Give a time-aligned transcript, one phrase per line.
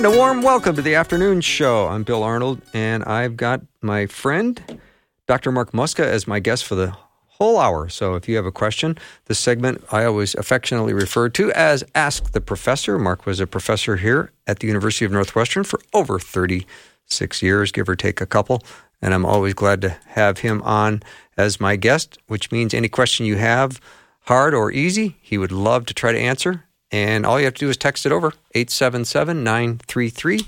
[0.00, 1.86] And a warm welcome to the afternoon show.
[1.86, 4.80] I'm Bill Arnold, and I've got my friend,
[5.26, 5.52] Dr.
[5.52, 7.86] Mark Muska, as my guest for the whole hour.
[7.90, 12.32] So if you have a question, this segment I always affectionately refer to as Ask
[12.32, 12.98] the Professor.
[12.98, 17.86] Mark was a professor here at the University of Northwestern for over 36 years, give
[17.86, 18.62] or take a couple.
[19.02, 21.02] And I'm always glad to have him on
[21.36, 23.82] as my guest, which means any question you have,
[24.20, 26.64] hard or easy, he would love to try to answer.
[26.90, 30.46] And all you have to do is text it over 877 933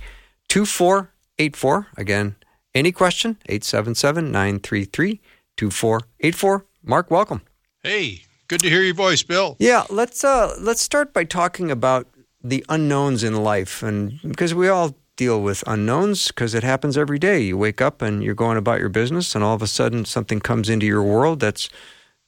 [0.48, 1.86] 2484.
[1.96, 2.36] Again,
[2.74, 5.20] any question 877 933
[5.56, 6.66] 2484.
[6.84, 7.42] Mark, welcome.
[7.82, 9.56] Hey, good to hear your voice, Bill.
[9.58, 12.08] Yeah, let's uh let's start by talking about
[12.42, 17.18] the unknowns in life and because we all deal with unknowns because it happens every
[17.18, 17.40] day.
[17.40, 20.40] You wake up and you're going about your business and all of a sudden something
[20.40, 21.68] comes into your world that's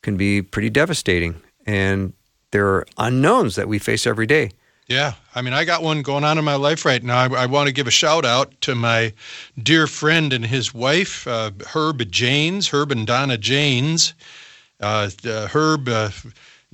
[0.02, 1.42] can be pretty devastating.
[1.66, 2.12] And
[2.50, 4.50] there are unknowns that we face every day.
[4.86, 7.16] Yeah, I mean, I got one going on in my life right now.
[7.16, 9.14] I, I want to give a shout out to my
[9.62, 14.12] dear friend and his wife, uh, Herb Janes, Herb and Donna Janes.
[14.80, 16.10] Uh, uh, Herb, uh,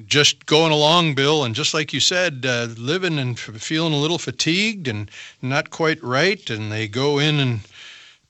[0.07, 3.99] just going along, Bill, and just like you said, uh, living and f- feeling a
[3.99, 5.09] little fatigued and
[5.41, 7.61] not quite right, and they go in and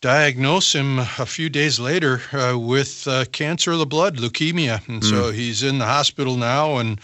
[0.02, 5.08] diagnose him a few days later uh, with cancer of the blood, leukemia, and mm.
[5.08, 7.00] so he's in the hospital now and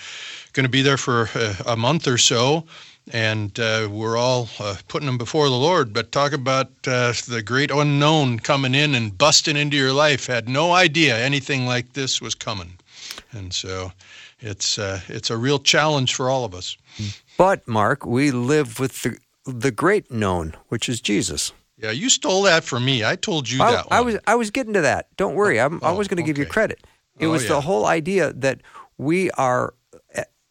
[0.57, 2.65] going to be there for a, a month or so,
[3.12, 5.93] and uh, we're all uh, putting them before the Lord.
[5.93, 10.27] But talk about uh, the great unknown coming in and busting into your life.
[10.27, 12.79] Had no idea anything like this was coming,
[13.31, 13.93] and so
[14.41, 16.77] it's uh, it's a real challenge for all of us.
[17.39, 21.53] But Mark, we live with the the great known, which is Jesus.
[21.78, 23.05] Yeah, you stole that from me.
[23.05, 23.87] I told you I, that.
[23.91, 25.15] I was I was getting to that.
[25.16, 25.61] Don't worry.
[25.61, 26.31] I'm, oh, I was going to okay.
[26.31, 26.81] give you credit.
[27.19, 27.50] It Oh, was yeah.
[27.50, 28.62] the whole idea that
[28.99, 29.75] we are uh,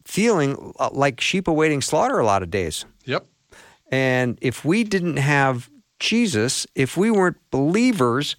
[0.06, 2.84] feeling uh, like sheep awaiting slaughter a lot of days.
[3.04, 3.26] Yep.
[3.90, 5.68] And if we didn't have
[6.00, 8.36] Jesus, if we weren't believers,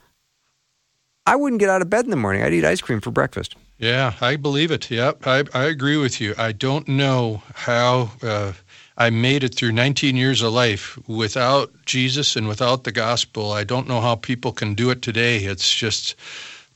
[1.25, 2.41] I wouldn't get out of bed in the morning.
[2.41, 3.55] I'd eat ice cream for breakfast.
[3.79, 4.89] Yeah, I believe it.
[4.89, 6.33] Yep, I, I agree with you.
[6.37, 8.53] I don't know how uh,
[8.97, 13.51] I made it through 19 years of life without Jesus and without the gospel.
[13.51, 15.39] I don't know how people can do it today.
[15.39, 16.15] It's just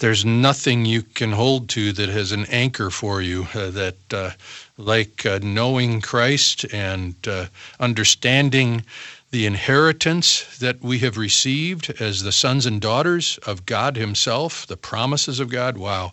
[0.01, 4.31] there's nothing you can hold to that has an anchor for you uh, that uh,
[4.77, 7.45] like uh, knowing Christ and uh,
[7.79, 8.83] understanding
[9.29, 14.75] the inheritance that we have received as the sons and daughters of God himself, the
[14.75, 15.77] promises of God.
[15.77, 16.11] Wow.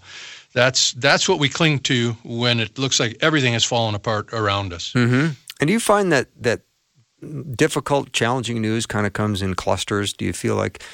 [0.53, 4.75] That's that's what we cling to when it looks like everything has fallen apart around
[4.75, 4.93] us.
[4.93, 5.33] Mm-hmm.
[5.61, 6.61] And do you find that that
[7.57, 10.13] difficult, challenging news kind of comes in clusters?
[10.13, 10.85] Do you feel like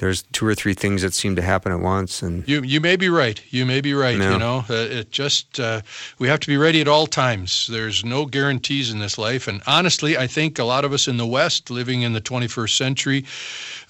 [0.00, 2.22] there's two or three things that seem to happen at once?
[2.22, 3.40] And You you may be right.
[3.50, 4.18] You may be right.
[4.18, 4.32] No.
[4.32, 5.82] You know, uh, it just uh,
[6.18, 7.68] we have to be ready at all times.
[7.70, 11.16] There's no guarantees in this life, and honestly, I think a lot of us in
[11.18, 13.24] the West, living in the 21st century,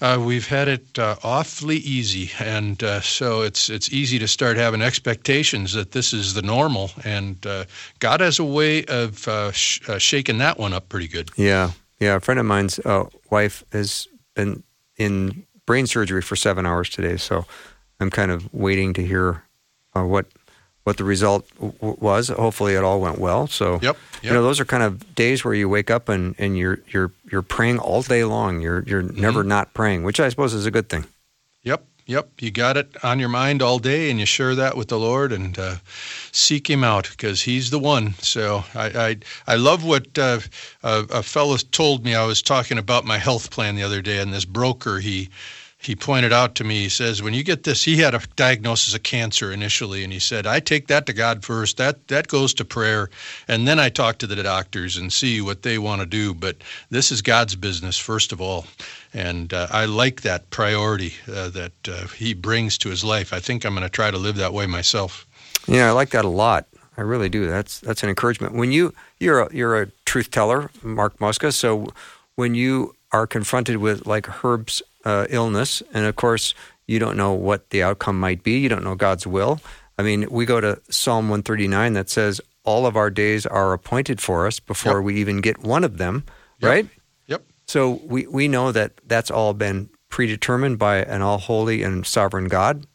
[0.01, 4.57] uh, we've had it uh, awfully easy, and uh, so it's it's easy to start
[4.57, 7.63] having expectations that this is the normal, and uh,
[7.99, 11.29] God has a way of uh, sh- uh, shaking that one up pretty good.
[11.37, 12.15] yeah, yeah.
[12.15, 14.63] A friend of mine's uh, wife has been
[14.97, 17.45] in brain surgery for seven hours today, so
[18.01, 19.43] I'm kind of waiting to hear
[19.95, 20.25] uh, what
[20.83, 22.27] what the result w- was.
[22.27, 23.47] Hopefully, it all went well.
[23.47, 23.97] So Yep.
[24.21, 27.11] You know, those are kind of days where you wake up and, and you're you're
[27.31, 28.59] you're praying all day long.
[28.59, 31.05] You're you're never not praying, which I suppose is a good thing.
[31.63, 32.27] Yep, yep.
[32.41, 35.31] You got it on your mind all day, and you share that with the Lord
[35.31, 35.75] and uh,
[36.33, 38.13] seek Him out because He's the one.
[38.19, 39.17] So I I,
[39.53, 40.39] I love what uh,
[40.83, 42.13] a, a fellow told me.
[42.13, 45.29] I was talking about my health plan the other day, and this broker he.
[45.81, 48.93] He pointed out to me, he says, when you get this, he had a diagnosis
[48.93, 51.77] of cancer initially, and he said, I take that to God first.
[51.77, 53.09] That that goes to prayer,
[53.47, 56.35] and then I talk to the doctors and see what they want to do.
[56.35, 56.57] But
[56.91, 58.67] this is God's business first of all,
[59.11, 63.33] and uh, I like that priority uh, that uh, he brings to his life.
[63.33, 65.25] I think I'm going to try to live that way myself.
[65.67, 66.67] Yeah, I like that a lot.
[66.95, 67.47] I really do.
[67.47, 68.53] That's that's an encouragement.
[68.53, 71.51] When you you're a, you're a truth teller, Mark Muska.
[71.51, 71.87] So
[72.35, 76.53] when you are confronted with like Herb's uh, illness, and of course
[76.87, 78.59] you don't know what the outcome might be.
[78.59, 79.59] You don't know God's will.
[79.97, 84.19] I mean, we go to Psalm 139 that says all of our days are appointed
[84.21, 85.03] for us before Yep.
[85.03, 86.23] we even get one of them,
[86.59, 86.69] Yep.
[86.69, 86.87] right?
[87.27, 87.43] Yep.
[87.67, 92.47] So we, we know that that's all been predetermined by an all holy and sovereign
[92.49, 92.85] God.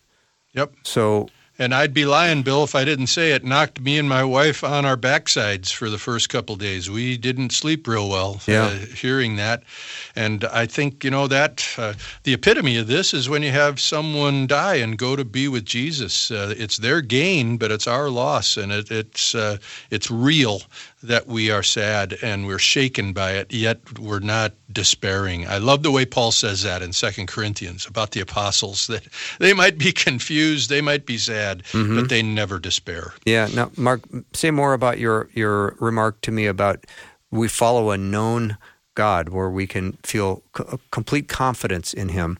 [0.52, 0.72] Yep.
[0.84, 4.22] So And I'd be lying, Bill, if I didn't say it knocked me and my
[4.22, 6.90] wife on our backsides for the first couple days.
[6.90, 8.64] We didn't sleep real well Yeah.
[8.66, 9.62] uh, hearing that.
[10.14, 11.94] And I think, you know, that uh,
[12.24, 15.64] the epitome of this is when you have someone die and go to be with
[15.64, 16.30] Jesus.
[16.30, 18.56] Uh, it's their gain, but it's our loss.
[18.58, 19.56] And it, it's, uh,
[19.90, 20.60] it's real
[21.06, 25.46] that we are sad and we're shaken by it, yet we're not despairing.
[25.46, 29.04] I love the way Paul says that in Second Corinthians about the apostles that
[29.38, 31.96] they might be confused, they might be sad, mm-hmm.
[31.96, 33.12] but they never despair.
[33.24, 33.48] Yeah.
[33.54, 36.84] Now, Mark, say more about your your remark to me about
[37.30, 38.56] we follow a known
[38.94, 42.38] God, where we can feel co- complete confidence in Him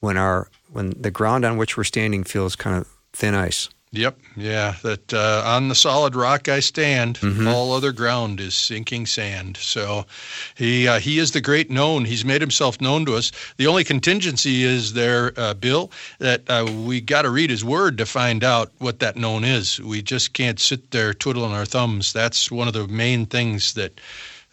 [0.00, 3.70] when our when the ground on which we're standing feels kind of thin ice.
[3.94, 4.74] Yep, yeah.
[4.82, 7.18] That uh, on the solid rock I stand.
[7.46, 9.56] All other ground is sinking sand.
[9.56, 10.04] So,
[10.56, 12.04] he uh, he is the great known.
[12.04, 13.30] He's made himself known to us.
[13.56, 17.96] The only contingency is there, uh, Bill, that uh, we got to read His Word
[17.98, 19.80] to find out what that known is.
[19.80, 22.12] We just can't sit there twiddling our thumbs.
[22.12, 24.00] That's one of the main things that.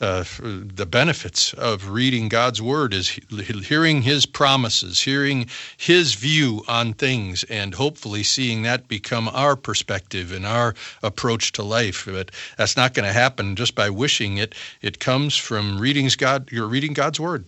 [0.02, 5.46] Uh, the benefits of reading God's Word is hearing His promises, hearing
[5.78, 11.64] His view on things, and hopefully seeing that become our perspective and our approach to
[11.64, 12.08] life.
[12.10, 14.56] But that's not going to happen just by wishing it.
[14.82, 16.52] It comes from reading God.
[16.52, 17.46] You're reading God's Word.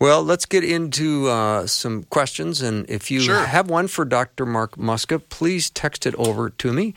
[0.00, 2.60] Well, let's get into uh, some questions.
[2.60, 3.44] And if you Sure.
[3.44, 4.44] have one for Dr.
[4.44, 6.94] Mark Muska, please text it over to me.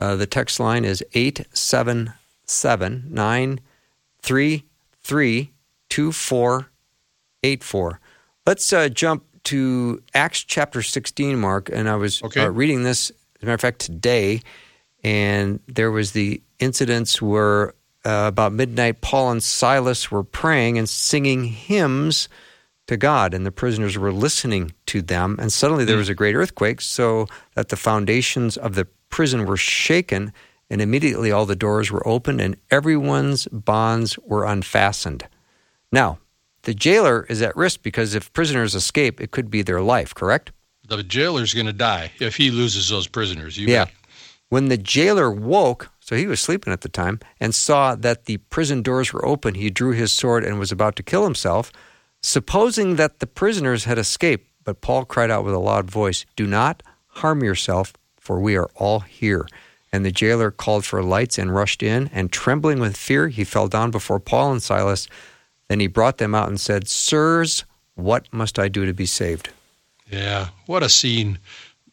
[0.00, 1.02] Uh, the text line is
[2.46, 5.52] 877 933
[5.88, 8.00] 2484.
[8.46, 11.70] Let's uh, jump to Acts chapter 16, Mark.
[11.72, 12.42] And I was Okay.
[12.42, 14.42] uh, reading this, as a matter of fact, today.
[15.02, 17.74] And there was the incidents where
[18.04, 22.28] uh, about midnight, Paul and Silas were praying and singing hymns
[22.86, 25.36] to God, and the prisoners were listening to them.
[25.40, 29.56] And suddenly there was a great earthquake, so that the foundations of the prison were
[29.56, 30.34] shaken,
[30.70, 35.26] and immediately all the doors were opened, and everyone's bonds were unfastened.
[35.92, 36.18] Now,
[36.62, 40.52] the jailer is at risk because if prisoners escape, it could be their life, correct?
[40.88, 43.56] The jailer's going to die if he loses those prisoners.
[43.56, 43.86] You Yeah.
[44.48, 48.36] When the jailer woke, so he was sleeping at the time, and saw that the
[48.36, 51.72] prison doors were open, he drew his sword and was about to kill himself,
[52.22, 54.48] supposing that the prisoners had escaped.
[54.62, 58.70] But Paul cried out with a loud voice, Do not harm yourself, for we are
[58.76, 59.46] all here.
[59.94, 63.68] And the jailer called for lights and rushed in, and trembling with fear, he fell
[63.68, 65.06] down before Paul and Silas.
[65.68, 67.64] Then he brought them out and said, Sirs,
[67.94, 69.50] what must I do to be saved?
[70.10, 70.48] Yeah.
[70.66, 71.38] What a scene.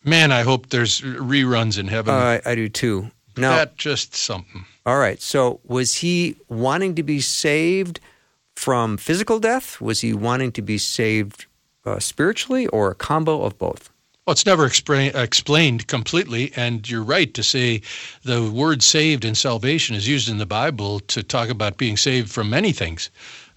[0.03, 2.15] Man, I hope there's reruns in heaven.
[2.15, 3.11] Uh, I, I do too.
[3.37, 4.65] Now, that just something.
[4.83, 5.21] All right.
[5.21, 7.99] So was he wanting to be saved
[8.55, 9.79] from physical death?
[9.79, 11.45] Was he wanting to be saved
[11.85, 13.90] uh, spiritually or a combo of both?
[14.27, 17.81] Well, it's never expra- explained completely, and you're right to say
[18.23, 22.29] the word saved and salvation is used in the Bible to talk about being saved
[22.29, 23.09] from many things.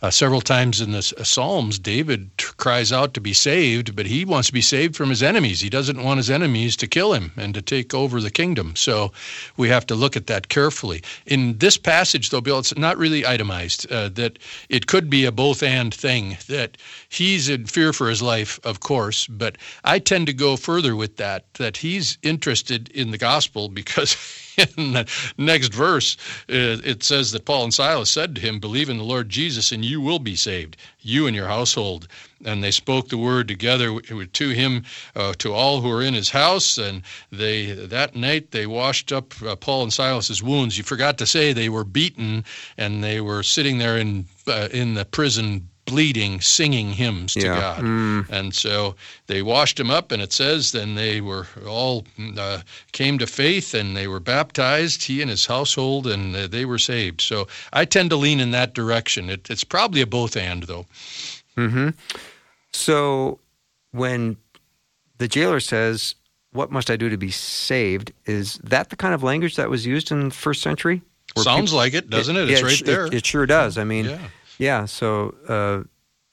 [0.02, 4.24] Uh, several times in the Psalms, David t- cries out to be saved, but he
[4.24, 5.60] wants to be saved from his enemies.
[5.60, 8.76] He doesn't want his enemies to kill him and to take over the kingdom.
[8.76, 9.12] So
[9.56, 11.02] we have to look at that carefully.
[11.26, 14.38] In this passage, though, Bill, it's not really itemized uh, that
[14.68, 16.76] it could be a both and thing, that
[17.08, 21.16] he's in fear for his life, of course, but I tend to go further with
[21.16, 24.16] that, that he's interested in the gospel because.
[24.76, 26.16] In the next verse,
[26.48, 29.72] uh, it says that Paul and Silas said to him, Believe in the Lord Jesus,
[29.72, 32.08] and you will be saved, you and your household.
[32.44, 34.84] And they spoke the word together to him,
[35.16, 36.78] uh, to all who were in his house.
[36.78, 40.76] And they that night they washed up uh, Paul and Silas's wounds.
[40.76, 42.44] You forgot to say they were beaten,
[42.76, 47.60] and they were sitting there in uh, in the prison bleeding, singing hymns to Yeah.
[47.60, 47.82] God.
[47.82, 48.30] Mm.
[48.30, 48.94] And so
[49.26, 52.04] they washed him up, and it says then they were all
[52.38, 52.60] uh,
[52.92, 56.78] came to faith and they were baptized, he and his household, and uh, they were
[56.78, 57.20] saved.
[57.20, 59.28] So I tend to lean in that direction.
[59.28, 60.86] It, it's probably a both and, though.
[61.56, 61.90] Mm-hmm.
[62.72, 63.38] So
[63.92, 64.36] when
[65.18, 66.14] the jailer says,
[66.52, 68.12] What must I do to be saved?
[68.26, 71.02] Is that the kind of language that was used in the first century?
[71.36, 72.48] Sounds people- like it, doesn't it?
[72.50, 73.06] It's yeah, right there.
[73.06, 73.76] It, sure does.
[73.76, 74.18] I mean, yeah.
[74.58, 74.84] Yeah.
[74.86, 75.82] So, uh,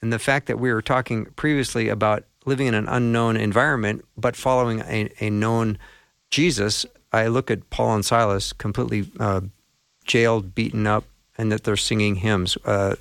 [0.00, 4.34] and the fact that we were talking previously about living in an unknown environment, but
[4.36, 5.78] following a, a known
[6.30, 9.42] Jesus, I look at Paul and Silas completely uh,
[10.04, 11.04] jailed, beaten up,
[11.38, 12.56] and that they're singing hymns.
[12.64, 12.96] Uh,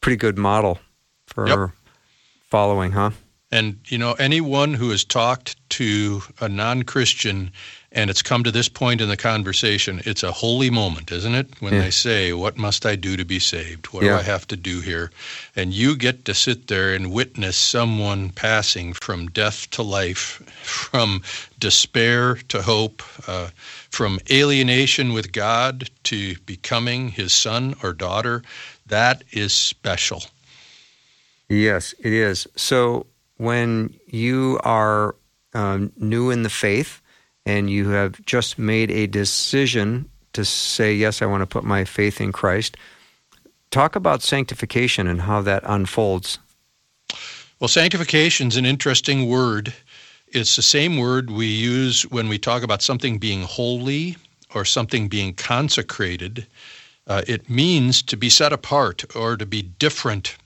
[0.00, 0.78] pretty good model
[1.26, 1.70] for Yep.
[2.48, 3.10] following, huh?
[3.52, 7.52] And you know, anyone who has talked to a non-Christian
[7.96, 10.02] And it's come to this point in the conversation.
[10.04, 11.48] It's a holy moment, isn't it?
[11.60, 11.80] When Yeah.
[11.80, 13.86] they say, What must I do to be saved?
[13.86, 14.12] What Yeah.
[14.12, 15.10] do I have to do here?
[15.56, 21.22] And you get to sit there and witness someone passing from death to life, from
[21.58, 23.48] despair to hope, uh,
[23.88, 28.42] from alienation with God to becoming his son or daughter.
[28.86, 30.22] That is special.
[31.48, 32.46] Yes, it is.
[32.56, 33.06] So
[33.38, 35.14] when you are
[35.54, 37.00] um, new in the faith
[37.46, 41.84] and you have just made a decision to say, Yes, I want to put my
[41.84, 42.76] faith in Christ,
[43.70, 46.38] talk about sanctification and how that unfolds.
[47.60, 49.72] Well, sanctification is an interesting word.
[50.28, 54.16] It's the same word we use when we talk about something being holy
[54.54, 56.46] or something being consecrated.
[57.06, 60.36] Uh, it means to be set apart or to be different.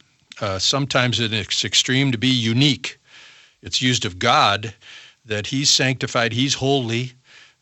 [0.41, 2.99] Uh, sometimes its extreme, to be unique.
[3.63, 4.73] It's used of God
[5.31, 7.13] that He's sanctified, He's holy.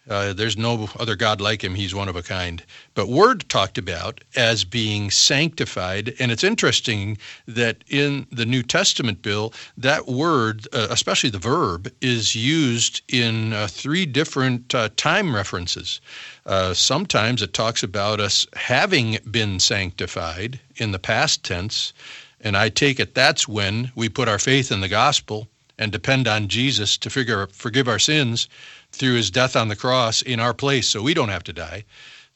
[0.08, 1.74] Uh, there's no other God like Him.
[1.74, 2.62] He's one of a kind.
[2.94, 9.20] But Word talked about as being sanctified, and it's interesting that in the New Testament,
[9.20, 15.34] Bill, that word, uh, especially the verb, is used in uh, three different uh, time
[15.34, 16.00] references.
[16.46, 21.92] Uh, sometimes it talks about us having been sanctified in the past tense,
[22.40, 26.26] and I take it that's when we put our faith in the gospel and depend
[26.26, 28.48] on Jesus to figure, forgive our sins
[28.90, 31.84] through his death on the cross in our place so we don't have to die.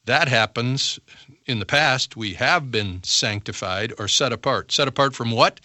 [0.04, 0.98] That happens
[1.46, 2.16] in the past.
[2.16, 4.72] We have been sanctified or set apart.
[4.72, 5.60] Set apart from what?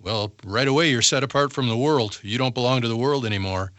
[0.00, 2.20] Well, right away, you're set apart from the world.
[2.22, 3.72] You don't belong to the world anymore.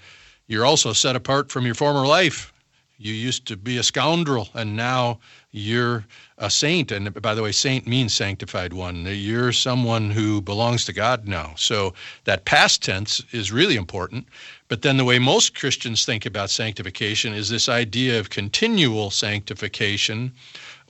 [0.47, 2.51] You're also set apart from your former life.
[2.97, 5.19] You used to be a scoundrel, and now
[5.51, 6.05] you're
[6.37, 6.91] a saint.
[6.91, 9.05] And by the way, saint means sanctified one.
[9.05, 11.53] You're someone who belongs to God now.
[11.55, 11.93] So
[12.25, 14.27] that past tense is really important.
[14.67, 20.33] But then the way most Christians think about sanctification is this idea of continual sanctification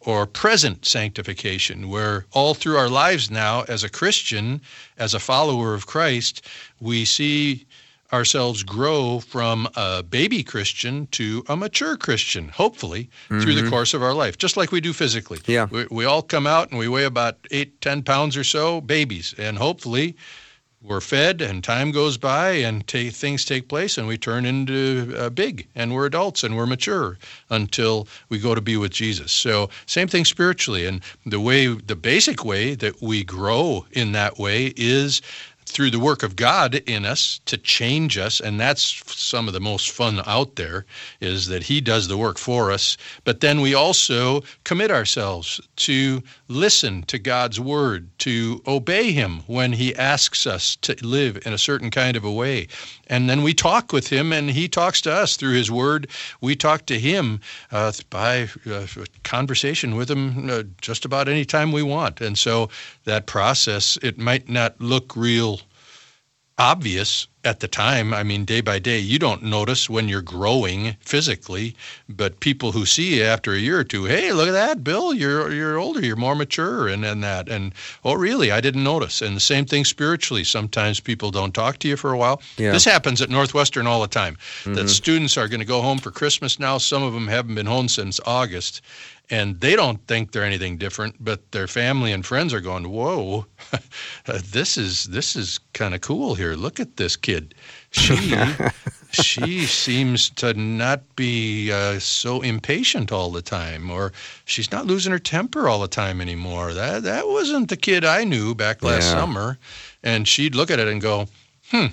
[0.01, 4.61] or present sanctification, where all through our lives now, as a Christian,
[4.97, 6.45] as a follower of Christ,
[6.79, 7.65] we see
[8.11, 14.01] ourselves grow from a baby Christian to a mature Christian, hopefully, through the course of
[14.01, 15.39] our life, just like we do physically.
[15.45, 15.67] Yeah.
[15.69, 19.35] We, we all come out and we weigh about eight, ten pounds or so, babies,
[19.37, 20.15] and hopefully
[20.81, 25.13] we're fed and time goes by and ta things take place and we turn into
[25.17, 27.17] uh, big and we're adults and we're mature
[27.49, 29.31] until we go to be with Jesus.
[29.31, 34.39] So same thing spiritually and the way the basic way that we grow in that
[34.39, 35.21] way is
[35.69, 39.59] through the work of God in us to change us and that's some of the
[39.59, 40.85] most fun out there
[41.21, 42.97] is that he does the work for us.
[43.23, 49.73] But then we also commit ourselves to listen to God's word to obey him when
[49.73, 52.67] he asks us to live in a certain kind of a way.
[53.07, 56.09] And then we talk with him and he talks to us through his word.
[56.41, 58.85] We talk to him uh, by uh,
[59.23, 62.21] conversation with him uh, just about any time we want.
[62.21, 62.69] And so
[63.09, 65.59] that process it might not look real
[66.59, 68.13] obvious at the time.
[68.13, 71.73] I mean, day by day, you don't notice when you're growing physically,
[72.09, 75.13] but people who see you after a year or two, hey, look at that, Bill,
[75.13, 77.73] you're you're older, you're more mature, and and that, and
[78.03, 79.21] oh, really, I didn't notice.
[79.21, 80.43] And the same thing spiritually.
[80.43, 82.41] Sometimes people don't talk to you for a while.
[82.57, 82.73] Yeah.
[82.73, 84.37] This happens at Northwestern all the time.
[84.65, 84.87] That mm-hmm.
[84.87, 86.77] students are going to go home for Christmas now.
[86.77, 88.81] Some of them haven't been home since August.
[89.31, 93.45] And they don't think they're anything different, but their family and friends are going, "Whoa,
[94.25, 96.55] this is this is kind of cool here.
[96.55, 97.53] Look at this kid.
[97.91, 98.45] She
[99.11, 104.11] she seems to not be uh, so impatient all the time, or
[104.45, 106.73] she's not losing her temper all the time anymore.
[106.73, 109.19] That that wasn't the kid I knew back last Yeah.
[109.21, 109.57] summer."
[110.03, 111.27] And she'd look at it and go,
[111.71, 111.87] "Hmm,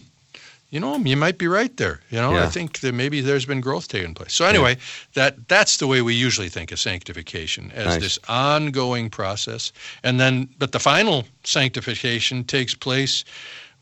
[0.70, 2.00] you know, you might be right there.
[2.10, 4.34] You know, I think that maybe there's been growth taking place.
[4.34, 4.76] So anyway,
[5.14, 8.02] that that's the way we usually think of sanctification as Nice.
[8.02, 9.72] this ongoing process.
[10.02, 13.24] And then, but the final sanctification takes place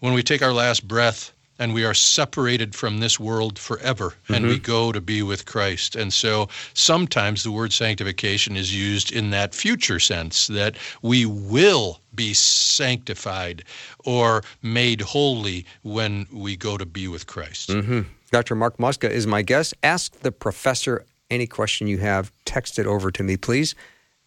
[0.01, 4.47] when we take our last breath and we are separated from this world forever and
[4.47, 5.97] we go to be with Christ.
[5.97, 12.01] And so sometimes the word sanctification is used in that future sense that we will
[12.15, 13.65] be sanctified
[14.05, 17.71] or made holy when we go to be with Christ.
[17.71, 18.57] hmm Dr.
[18.57, 19.75] Mark Muska is my guest.
[19.85, 22.33] Ask the professor any question you have.
[22.45, 23.77] Text it over to me, please.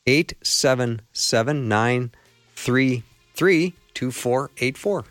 [0.05, 5.05] 877 933 2484.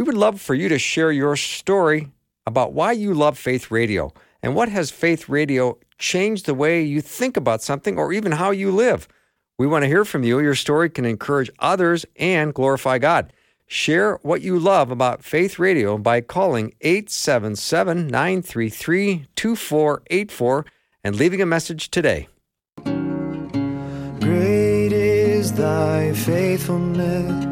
[0.00, 2.08] We would love for you to share your story
[2.46, 7.02] about why you love Faith Radio and what has Faith Radio changed the way you
[7.02, 9.06] think about something or even how you live.
[9.58, 10.40] We want to hear from you.
[10.40, 13.30] Your story can encourage others and glorify God.
[13.66, 20.64] Share what you love about Faith Radio by calling 877 933 2484
[21.04, 22.26] and leaving a message today.
[24.18, 27.49] Great is thy faithfulness.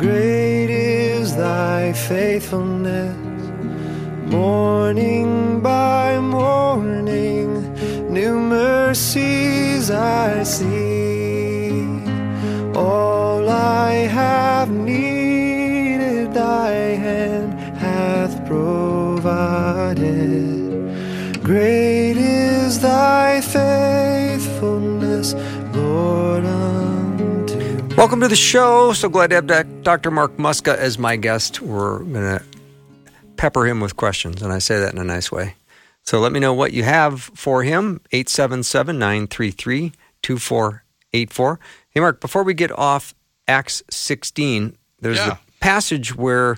[0.00, 3.14] Great is thy faithfulness.
[4.32, 7.70] Morning by morning,
[8.10, 11.82] new mercies I see.
[12.74, 16.70] All I have needed, thy
[17.04, 20.00] hand hath provided.
[21.42, 25.34] Great is thy faithfulness,
[25.74, 26.79] Lord.
[28.00, 28.94] Welcome to the show.
[28.94, 30.10] So glad to have Dr.
[30.10, 31.60] Mark Muska as my guest.
[31.60, 32.42] We're going to
[33.36, 35.56] pepper him with questions, and I say that in a nice way.
[36.04, 39.92] So let me know what you have for him 877 933
[40.22, 41.60] 2484.
[41.90, 43.14] Hey, Mark, before we get off
[43.46, 45.28] Acts 16, there's Yeah.
[45.28, 46.56] the passage where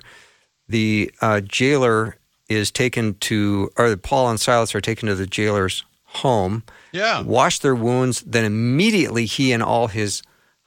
[0.69, 2.15] the uh, jailer
[2.47, 7.19] is taken to, or Paul and Silas are taken to the jailer's home Yeah.
[7.19, 8.23] wash their wounds.
[8.25, 10.23] Then immediately he and all his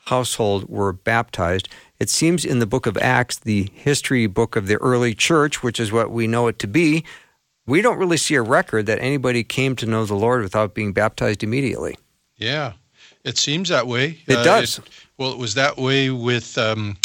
[0.06, 1.68] household were baptized.
[1.98, 5.80] It seems in the book of Acts, the history book of the early church, which
[5.80, 7.04] is what we know it to be,
[7.66, 10.92] we don't really see a record that anybody came to know the Lord without being
[10.92, 11.96] baptized immediately.
[12.36, 12.74] Yeah,
[13.24, 14.18] it seems that way.
[14.26, 14.80] It does.
[15.18, 16.96] well, it was that way with um,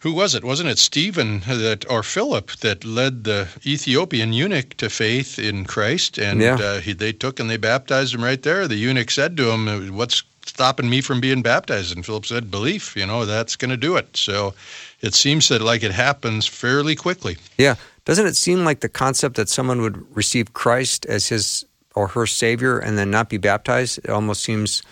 [0.00, 0.44] who was it?
[0.44, 6.16] Wasn't it Stephen that or Philip that led the Ethiopian eunuch to faith in Christ?
[6.18, 6.54] And Yeah.
[6.54, 8.68] uh, he, they took and they baptized him right there.
[8.68, 12.96] The eunuch said to him, "What's stopping me from being baptized?" And Philip said, "Belief.
[12.96, 14.54] You know, that's going to do it." So
[15.00, 17.36] it seems that like it happens fairly quickly.
[17.56, 17.76] Yeah.
[18.04, 22.26] Doesn't it seem like the concept that someone would receive Christ as his or her
[22.26, 23.98] Savior and then not be baptized?
[23.98, 24.82] It almost seems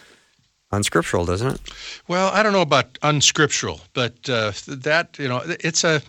[0.72, 1.60] unscriptural, doesn't it?
[2.08, 6.02] Well, I don't know about unscriptural, but uh, that you know, it's a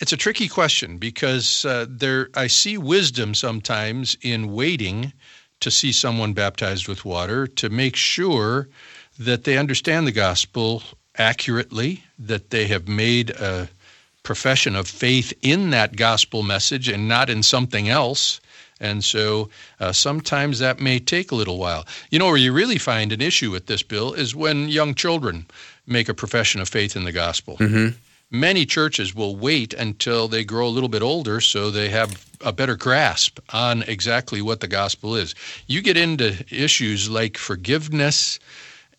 [0.00, 5.12] it's a tricky question because uh, there I see wisdom sometimes in waiting
[5.64, 8.68] to see someone baptized with water to make sure
[9.18, 10.82] that they understand the gospel
[11.16, 13.68] accurately, that they have made a
[14.22, 18.40] profession of faith in that gospel message and not in something else.
[18.78, 19.48] And so
[19.80, 21.86] uh, sometimes that may take a little while.
[22.10, 25.46] You know, where you really find an issue with this bill is when young children
[25.86, 27.56] make a profession of faith in the gospel.
[28.30, 32.52] Many churches will wait until they grow a little bit older so they have a
[32.52, 35.34] better grasp on exactly what the gospel is.
[35.66, 38.38] You get into issues like forgiveness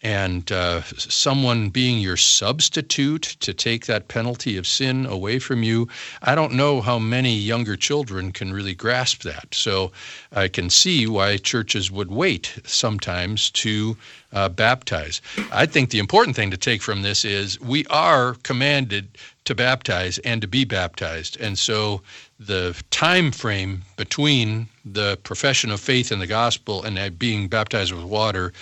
[0.06, 5.90] and uh, someone being your substitute to take that penalty of sin away from you.
[6.22, 9.56] I don't know how many younger children can really grasp that.
[9.56, 9.92] So
[10.32, 13.98] I can see why churches would wait sometimes to
[14.32, 15.24] uh, baptize.
[15.52, 19.08] I think the important thing to take from this is we are commanded
[19.46, 21.36] to baptize and to be baptized.
[21.42, 22.02] And so
[22.40, 28.04] the time frame between the profession of faith in the gospel and being baptized with
[28.04, 28.54] water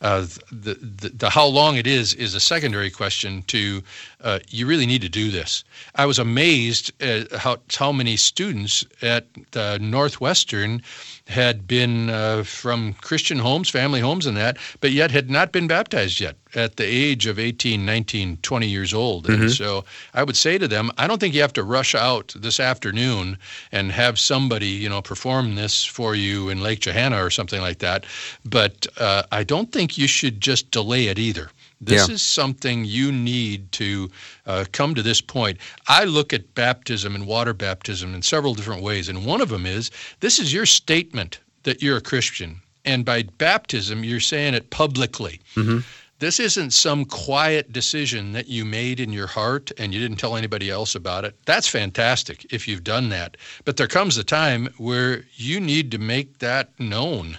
[0.00, 3.82] uh, the, the, the how long it is is a secondary question to
[4.22, 5.64] uh, you really need to do this.
[5.94, 10.82] I was amazed at how, how many students at uh, Northwestern
[11.26, 15.66] had been uh, from Christian homes, family homes, and that, but yet had not been
[15.66, 19.28] baptized yet at the age of 18, 19, 20 years old.
[19.28, 19.84] And so
[20.14, 23.38] I would say to them, I don't think you have to rush out this afternoon
[23.70, 27.78] and have somebody, you know, perform this for you in Lake Johanna or something like
[27.78, 28.04] that.
[28.44, 31.50] But uh, I don't think you should just delay it either.
[31.80, 32.14] This Yeah.
[32.14, 34.10] is something you need to
[34.46, 35.58] uh, come to this point.
[35.88, 39.64] I look at baptism and water baptism in several different ways, and one of them
[39.66, 42.60] is this is your statement that you're a Christian.
[42.84, 45.40] And by baptism, you're saying it publicly.
[46.18, 50.36] This isn't some quiet decision that you made in your heart and you didn't tell
[50.36, 51.34] anybody else about it.
[51.46, 53.38] That's fantastic if you've done that.
[53.64, 57.38] But there comes a time where you need to make that known.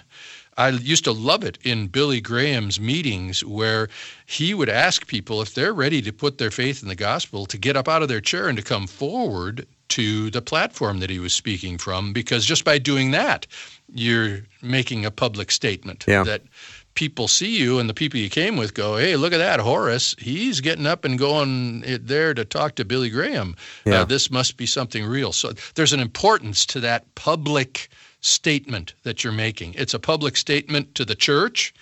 [0.56, 3.88] I used to love it in Billy Graham's meetings where
[4.26, 7.56] he would ask people if they're ready to put their faith in the gospel to
[7.58, 11.18] get up out of their chair and to come forward to the platform that he
[11.18, 13.46] was speaking from because just by doing that
[13.92, 16.22] you're making a public statement Yeah.
[16.24, 16.42] that
[16.94, 20.14] people see you and the people you came with go, hey, look at that, Horace.
[20.18, 23.56] He's getting up and going there to talk to Billy Graham.
[23.86, 24.00] Yeah.
[24.00, 25.32] Uh, this must be something real.
[25.32, 27.88] So there's an importance to that public
[28.22, 29.74] statement that you're making.
[29.74, 31.74] It's a public statement to the church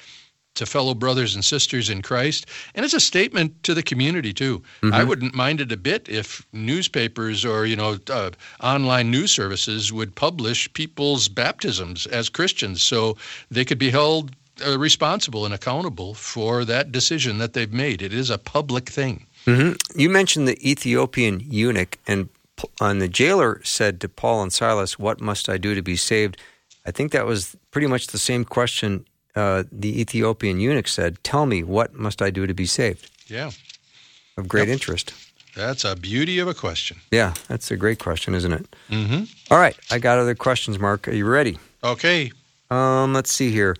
[0.57, 4.63] to fellow brothers and sisters in Christ, and it's a statement to the community too.
[4.83, 9.93] I wouldn't mind it a bit if newspapers or you know uh, online news services
[9.93, 13.17] would publish people's baptisms as Christians, so
[13.51, 14.33] they could be held
[14.67, 18.03] uh, responsible and accountable for that decision that they've made.
[18.03, 19.27] It is a public thing.
[19.45, 22.29] hmm You mentioned the Ethiopian eunuch, and,
[22.81, 26.37] and the jailer said to Paul and Silas, What must I do to be saved?
[26.87, 29.05] I think that was pretty much the same question
[29.37, 33.09] uh, the Ethiopian eunuch said, Tell me, what must I do to be saved?
[33.29, 33.51] Yeah,
[34.37, 34.73] Of great Yep.
[34.75, 35.13] interest.
[35.55, 36.97] that's a beauty of a question.
[37.13, 38.67] Yeah, that's a great question, isn't it?
[38.89, 41.07] hmm All right, I got other questions, Mark.
[41.09, 41.59] Are you ready?
[41.85, 42.33] Okay,
[42.71, 43.77] Um, let's see here.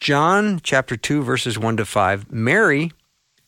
[0.00, 2.30] John chapter 2, verses 1 to 5.
[2.30, 2.92] Mary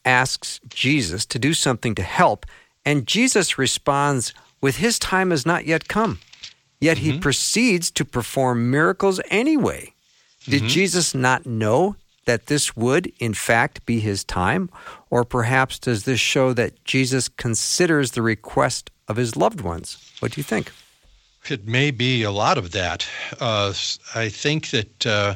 [0.05, 2.47] asks Jesus to do something to help,
[2.85, 6.19] and Jesus responds with his time has not yet come.
[6.81, 9.93] Yet he proceeds to perform miracles anyway.
[10.45, 14.71] Did Jesus not know that this would, in fact, be his time?
[15.11, 19.99] Or perhaps does this show that Jesus considers the request of his loved ones?
[20.21, 20.73] What do you think?
[21.49, 23.07] It may be a lot of that.
[23.41, 23.73] Uh,
[24.15, 25.35] I think that uh,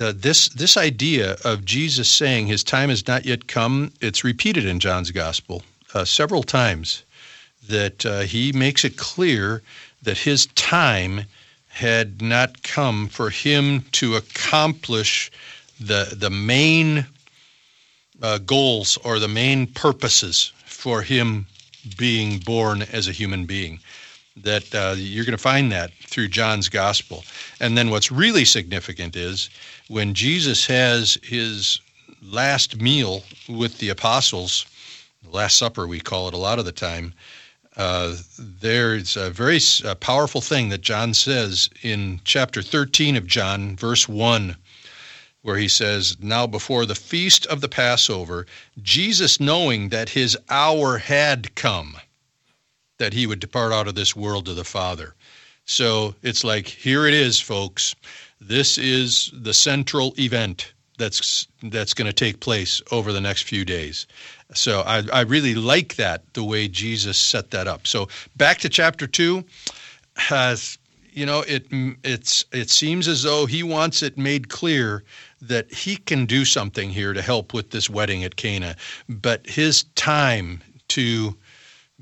[0.00, 4.66] uh, this this idea of Jesus saying his time has not yet come, it's repeated
[4.66, 5.62] in John's gospel
[5.94, 7.04] uh, several times.
[7.68, 9.62] That uh, he makes it clear
[10.02, 11.22] that his time
[11.68, 15.30] had not come for him to accomplish
[15.80, 17.06] the the main
[18.22, 21.46] uh, goals or the main purposes for him
[21.96, 23.78] being born as a human being
[24.36, 27.24] that uh, you're going to find that through John's gospel.
[27.60, 29.48] And then what's really significant is
[29.88, 31.80] when Jesus has his
[32.22, 34.66] last meal with the apostles,
[35.22, 37.14] the Last Supper, we call it a lot of the time.
[37.76, 43.76] Uh, there's a very uh powerful thing that John says in chapter 13 of John,
[43.76, 44.56] verse 1,
[45.42, 48.46] where he says, Now before the feast of the Passover,
[48.82, 51.98] Jesus, knowing that his hour had come,
[52.98, 55.14] that he would depart out of this world to the Father.
[55.66, 57.94] So it's like, here it is, folks.
[58.40, 63.64] This is the central event that's that's going to take place over the next few
[63.64, 64.06] days.
[64.54, 67.86] So I, I really like that the way Jesus set that up.
[67.86, 69.44] So back to chapter two,
[70.16, 70.78] has
[71.12, 71.66] you know it
[72.04, 75.02] it's it seems as though he wants it made clear
[75.42, 78.76] that he can do something here to help with this wedding at Cana,
[79.08, 81.36] but his time to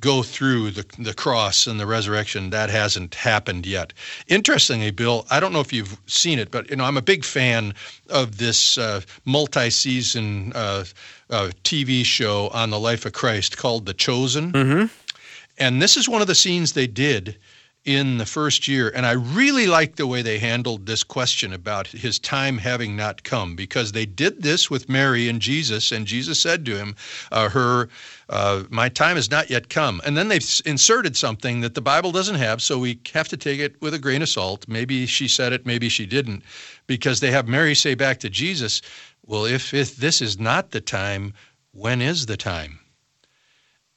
[0.05, 3.93] go through the, the cross and the resurrection that hasn't happened yet
[4.29, 7.25] interestingly bill i don't know if you've seen it but you know i'm a big
[7.25, 7.73] fan
[8.11, 10.85] of this uh, multi-season uh,
[11.31, 14.87] uh, tv show on the life of christ called the chosen Mm-hmm.
[15.59, 17.37] and this is one of the scenes they did
[17.85, 18.91] in the first year.
[18.95, 23.23] And I really like the way they handled this question about his time having not
[23.25, 25.93] come because they did this with Mary and Jesus.
[25.93, 26.97] And Jesus said to him,
[27.31, 27.91] uh, her,
[28.31, 30.01] uh, My time has not yet come.
[30.07, 32.63] And then they've inserted something that the Bible doesn't have.
[32.63, 34.67] So we have to take it with a grain of salt.
[34.67, 36.43] Maybe she said it, maybe she didn't.
[36.87, 38.81] Because they have Mary say back to Jesus,
[39.27, 41.35] Well, if, if this is not the time,
[41.73, 42.79] when is the time?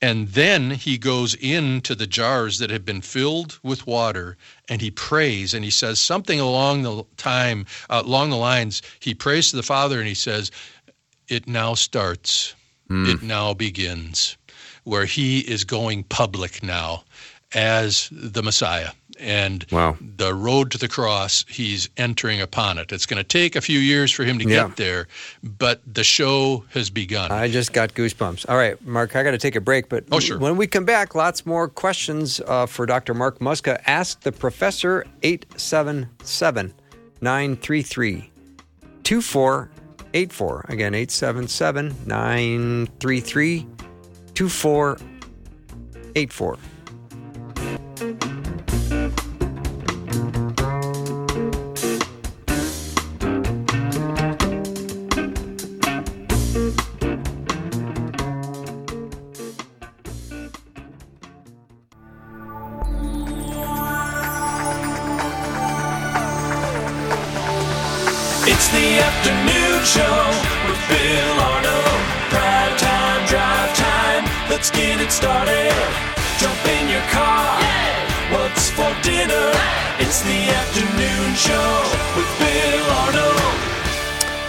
[0.01, 4.37] And then he goes into the jars that have been filled with water
[4.69, 9.15] and he prays and he says something along the time, uh, along the lines, he
[9.15, 10.51] prays to the Father and he says,
[11.27, 12.53] It now starts,
[12.89, 14.37] it now begins,
[14.83, 17.03] where he is going public now
[17.53, 18.91] as the Messiah.
[19.19, 19.97] And Wow.
[19.99, 22.91] the road to the cross, he's entering upon it.
[22.91, 24.67] It's going to take a few years for him to Yeah.
[24.67, 25.07] get there,
[25.43, 27.31] but the show has begun.
[27.31, 28.45] I just got goosebumps.
[28.47, 30.37] All right, Mark, I got to take a break, but Oh, sure.
[30.37, 33.13] when we come back, lots more questions uh, for Dr.
[33.13, 33.81] Mark Muska.
[33.87, 36.73] Ask the professor 877
[37.21, 38.29] 933
[39.03, 40.65] 2484.
[40.69, 43.65] Again, 877 933
[44.35, 46.57] 2484.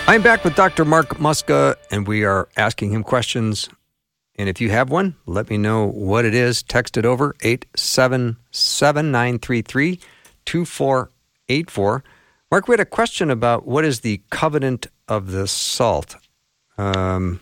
[0.09, 0.87] I'm back with Dr.
[0.87, 3.68] Mark Muska, and we are asking him questions.
[4.38, 6.62] And if you have one, let me know what it is.
[6.62, 10.01] Text it over 877 933
[10.47, 12.05] 2484.
[12.51, 16.16] Mark, we had a question about what is the covenant of the salt.
[16.79, 17.40] Um,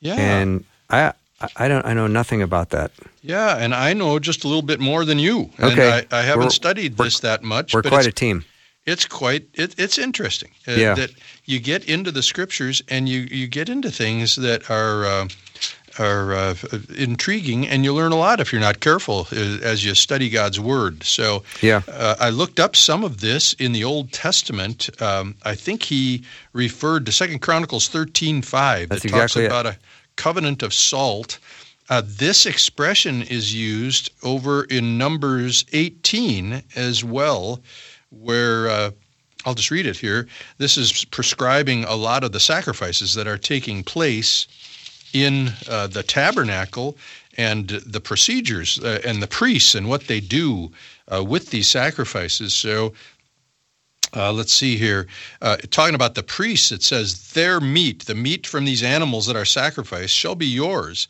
[0.00, 0.14] Yeah.
[0.14, 1.12] And I,
[1.56, 2.90] I don't, I know nothing about that.
[3.20, 5.50] yeah, and I know just a little bit more than you.
[5.58, 6.06] And Okay.
[6.10, 7.74] I, I haven't We're- studied this that much.
[7.74, 8.44] We're quite a team.
[8.86, 10.94] It's quite it, it's interesting uh, Yeah.
[10.94, 11.10] that
[11.44, 15.28] you get into the scriptures and you you get into things that are uh,
[15.98, 16.54] are uh,
[16.96, 20.58] intriguing and you learn a lot if you're not careful uh, as you study God's
[20.58, 21.02] word.
[21.04, 21.82] So Yeah.
[21.86, 24.88] uh, I looked up some of this in the Old Testament.
[25.02, 26.22] Um, I think he
[26.54, 29.46] referred to Second Chronicles thirteen five That's that talks exactly it.
[29.46, 29.76] about a
[30.16, 31.38] covenant of salt.
[31.90, 37.60] Uh, this expression is used over in Numbers 18 as well,
[38.20, 38.90] where uh,
[39.44, 40.28] I'll just read it here.
[40.58, 44.46] This is prescribing a lot of the sacrifices that are taking place
[45.12, 46.96] in uh, the tabernacle
[47.36, 50.70] and the procedures uh, and the priests and what they do
[51.12, 52.54] uh, with these sacrifices.
[52.54, 52.92] So
[54.14, 55.06] uh, let's see here.
[55.40, 59.36] Uh, talking about the priests, it says, Their meat, the meat from these animals that
[59.36, 61.08] are sacrificed, shall be yours.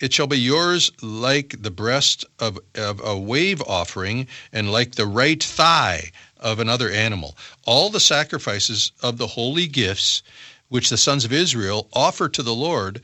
[0.00, 5.06] It shall be yours like the breast of, of a wave offering and like the
[5.06, 6.10] right thigh
[6.44, 7.36] of another animal.
[7.64, 10.22] All the sacrifices of the holy gifts
[10.68, 13.00] which the sons of Israel offer to the Lord,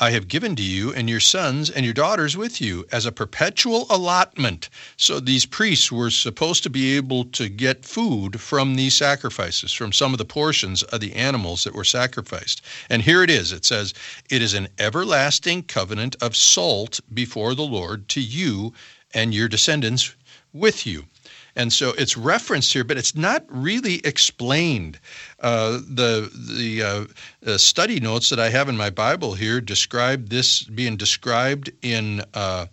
[0.00, 3.12] I have given to you and your sons and your daughters with you as a
[3.12, 4.68] perpetual allotment.
[4.96, 9.92] So these priests were supposed to be able to get food from these sacrifices, from
[9.92, 12.62] some of the portions of the animals that were sacrificed.
[12.90, 13.94] And here it is it says,
[14.28, 18.72] It is an everlasting covenant of salt before the Lord to you
[19.14, 20.14] and your descendants
[20.52, 21.04] with you.
[21.54, 24.98] And so it's referenced here, but it's not really explained.
[25.40, 27.04] Uh, the the uh,
[27.46, 32.22] uh, study notes that I have in my Bible here describe this being described in
[32.32, 32.66] uh,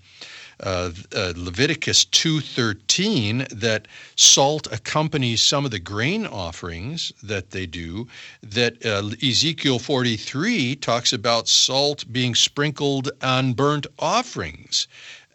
[0.62, 7.66] uh, uh, Leviticus two thirteen that salt accompanies some of the grain offerings that they
[7.66, 8.08] do.
[8.44, 14.88] That uh, Ezekiel forty three talks about salt being sprinkled on burnt offerings,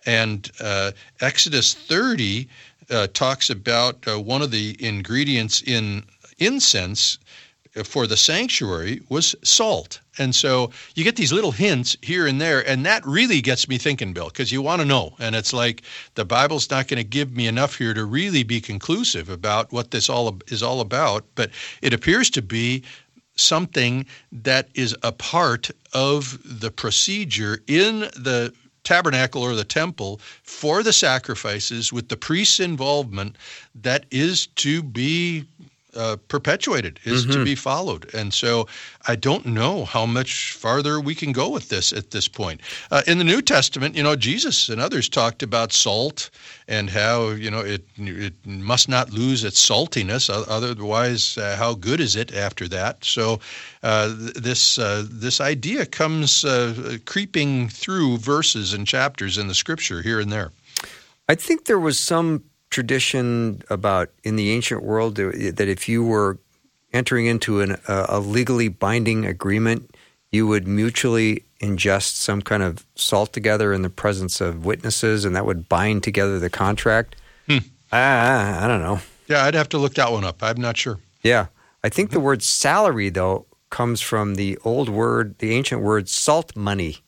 [0.07, 2.49] and uh, Exodus thirty
[2.91, 6.05] uh, talks about uh, one of the ingredients in
[6.39, 7.19] incense
[7.83, 10.01] for the sanctuary was salt.
[10.19, 13.79] And so you get these little hints here and there, and that really gets me
[13.79, 15.15] thinking, Bill, because you want to know.
[15.19, 15.83] And it's like
[16.15, 19.91] the Bible's not going to give me enough here to really be conclusive about what
[19.91, 21.51] this all is all about, but
[21.83, 22.85] it appears to be
[23.37, 30.83] something that is a part of the procedure in the tabernacle or the temple for
[30.83, 33.37] the sacrifices with the priest's involvement
[33.75, 35.45] that is to be
[35.97, 38.13] uh, perpetuated, is to be followed.
[38.15, 38.67] And so
[39.07, 42.61] I don't know how much farther we can go with this at this point.
[42.91, 46.31] Uh, in the New Testament, you know, Jesus and others talked about salt
[46.69, 50.31] and how, you know, it, it must not lose its saltiness.
[50.31, 53.05] Otherwise, uh, how good is it after that?
[53.05, 53.41] So
[53.83, 59.55] uh, th- this, uh, this idea comes uh, creeping through verses and chapters in the
[59.55, 60.53] scripture here and there.
[61.29, 66.39] I think there was some tradition about in the ancient world that if you were
[66.93, 69.95] entering into an, a, a legally binding agreement,
[70.33, 75.37] you would mutually ingest some kind of salt together in the presence of witnesses, and
[75.37, 77.15] that would bind together the contract.
[77.47, 77.59] Hmm.
[77.93, 78.99] Ah, I don't know.
[79.29, 80.43] Yeah, I'd have to look that one up.
[80.43, 80.99] I'm not sure.
[81.23, 81.47] Yeah.
[81.85, 86.57] I think the word salary, though, comes from the old word, the ancient word salt
[86.57, 86.99] money,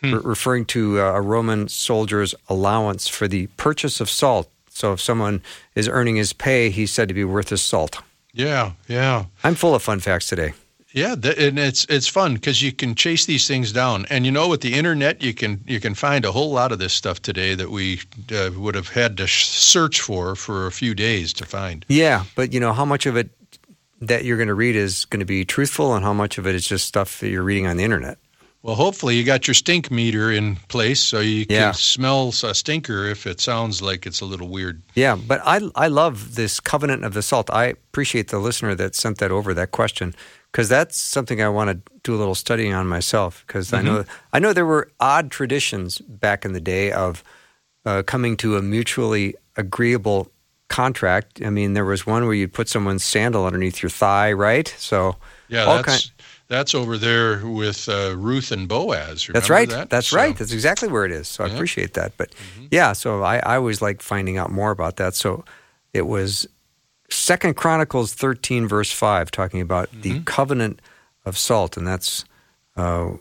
[0.00, 4.48] re- referring to uh, a Roman soldier's allowance for the purchase of salt.
[4.78, 5.42] So if someone
[5.74, 8.00] is earning his pay, he's said to be worth his salt.
[8.32, 9.24] Yeah, yeah.
[9.42, 10.52] I'm full of fun facts today.
[10.92, 14.32] Yeah, th- and it's it's fun because you can chase these things down, and you
[14.32, 17.20] know, with the internet, you can you can find a whole lot of this stuff
[17.20, 18.00] today that we
[18.32, 21.84] uh, would have had to sh- search for for a few days to find.
[21.88, 23.30] Yeah, but you know how much of it
[24.00, 26.54] that you're going to read is going to be truthful, and how much of it
[26.54, 28.18] is just stuff that you're reading on the internet.
[28.68, 31.72] Well, hopefully, you got your stink meter in place so you can Yeah.
[31.72, 34.82] smell a stinker if it sounds like it's a little weird.
[34.94, 37.48] Yeah, but I I love this covenant of the salt.
[37.48, 40.14] I appreciate the listener that sent that over that question
[40.52, 44.04] because that's something I want to do a little studying on myself because I know
[44.34, 47.24] I know there were odd traditions back in the day of
[47.86, 50.30] uh, coming to a mutually agreeable
[50.68, 51.40] contract.
[51.42, 54.68] I mean, there was one where you'd put someone's sandal underneath your thigh, right?
[54.76, 55.16] So
[55.48, 56.10] Yeah, all that's
[56.48, 59.28] that's over there with uh, Ruth and Boaz.
[59.32, 59.68] That's right.
[59.68, 59.90] that?
[59.90, 60.36] That's So- right.
[60.36, 61.28] That's exactly where it is.
[61.28, 61.50] So I Yeah.
[61.50, 61.56] Mm-hmm.
[61.58, 62.12] appreciate that.
[62.16, 62.34] But
[62.70, 65.14] yeah, so I, I always like finding out more about that.
[65.14, 65.44] So
[65.92, 66.46] it was
[67.10, 70.00] Second Chronicles thirteen verse five talking about Mm-hmm.
[70.02, 70.80] the covenant
[71.24, 72.24] of salt, and that's
[72.76, 73.12] uh,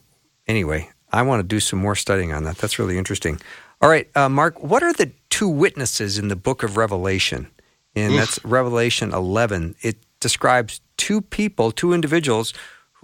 [0.47, 0.89] anyway.
[1.11, 2.57] I want to do some more studying on that.
[2.57, 3.39] That's really interesting.
[3.81, 7.47] All right, uh, Mark, what are the two witnesses in the book of Revelation?
[7.95, 8.19] And Oof.
[8.19, 9.75] that's Revelation eleven.
[9.81, 12.53] It describes two people, two individuals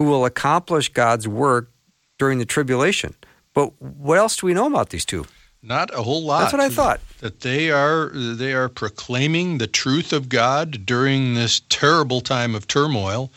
[0.04, 1.70] who will accomplish God's work
[2.18, 3.14] during the tribulation.
[3.54, 5.24] But what else do we know about these two?
[5.62, 6.40] Not a whole lot.
[6.40, 7.00] That's what I thought.
[7.20, 12.66] That they are they are proclaiming the truth of God during this terrible time of
[12.68, 13.32] turmoil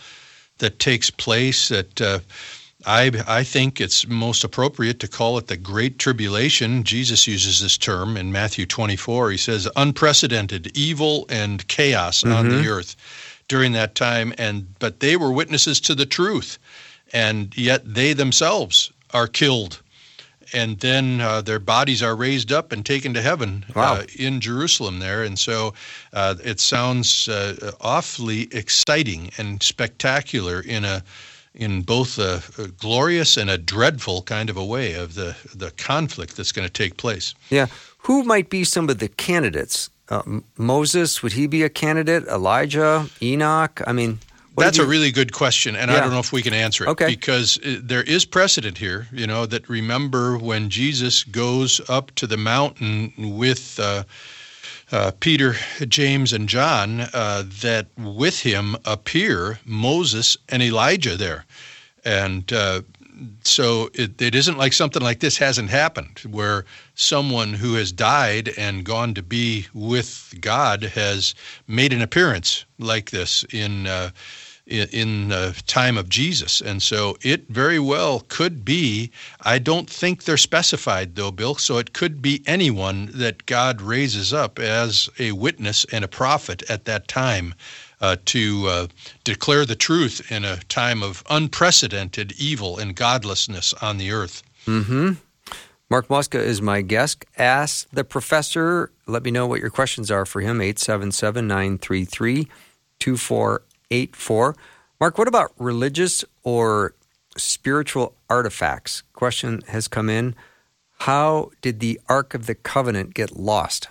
[0.58, 1.70] that takes place.
[1.70, 2.20] That uh,
[2.86, 6.84] I I think it's most appropriate to call it the Great Tribulation.
[6.84, 9.32] Jesus uses this term in Matthew 24.
[9.32, 12.98] He says unprecedented evil and chaos on the earth
[13.48, 14.34] during that time.
[14.38, 16.58] And but they were witnesses to the truth,
[17.14, 19.82] and yet they themselves are killed
[20.54, 23.96] and then uh, their bodies are raised up and taken to heaven Wow.
[23.96, 25.24] uh, in Jerusalem there.
[25.24, 25.74] And so
[26.14, 31.04] uh, it sounds uh, awfully exciting and spectacular in a
[31.54, 35.72] in both a, a glorious and a dreadful kind of a way of the the
[35.72, 37.34] conflict that's going to take place.
[37.50, 37.68] Yeah.
[38.00, 39.90] Who might be some of the candidates?
[40.10, 40.22] Uh,
[40.58, 42.26] Moses, would he be a candidate?
[42.28, 43.82] Elijah, Enoch?
[43.86, 44.20] I mean,
[44.58, 45.98] That's do a really good question, and Yeah.
[45.98, 47.08] I don't know if we can answer it Okay.
[47.08, 49.08] because uh, there is precedent here.
[49.12, 54.04] You know that remember when Jesus goes up to the mountain with uh,
[54.92, 55.56] uh, Peter,
[55.88, 61.46] James, and John, uh, that with him appear Moses and Elijah there,
[62.06, 62.82] and uh,
[63.44, 68.50] so it, it isn't like something like this hasn't happened, where someone who has died
[68.58, 71.36] and gone to be with God has
[71.68, 74.12] made an appearance like this in uh,
[74.68, 79.12] in, in the time of Jesus, and so it very well could be.
[79.42, 81.56] I don't think they're specified though, Bill.
[81.56, 86.64] So it could be anyone that God raises up as a witness and a prophet
[86.70, 87.56] at that time
[88.02, 88.88] uh, to uh,
[89.24, 94.44] declare the truth in a time of unprecedented evil and godlessness on the earth.
[95.90, 97.24] Mark Muska is my guest.
[97.38, 98.92] Ask the professor.
[99.06, 100.60] Let me know what your questions are for him.
[100.62, 102.48] 877 933
[103.00, 104.56] 2484.
[105.00, 106.94] Mark, what about religious or
[107.38, 109.04] spiritual artifacts?
[109.14, 110.36] Question has come in.
[111.02, 113.88] How did the Ark of the Covenant get lost?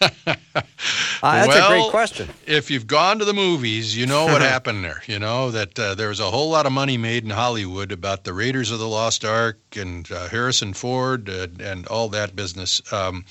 [0.00, 0.10] Ah,
[1.22, 2.28] that's a great question.
[2.46, 5.02] If you've gone to the movies, you know what happened there.
[5.06, 8.24] You know that uh, there was a whole lot of money made in Hollywood about
[8.24, 12.80] the Raiders of the Lost Ark and uh, Harrison Ford uh, and all that business.
[12.92, 13.24] Um,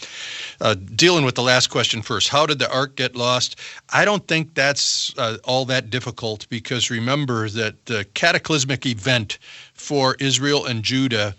[0.61, 3.59] uh, dealing with the last question first, how did the Ark get lost?
[3.91, 9.37] I don't think that's uh, all that difficult because remember that the cataclysmic event
[9.73, 11.35] for Israel and Judah.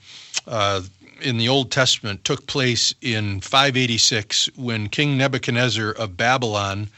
[1.25, 6.91] In the Old Testament took place in 586 when King Nebuchadnezzar of Babylon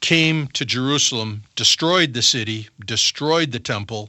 [0.00, 4.08] came to Jerusalem, destroyed the city, destroyed the temple,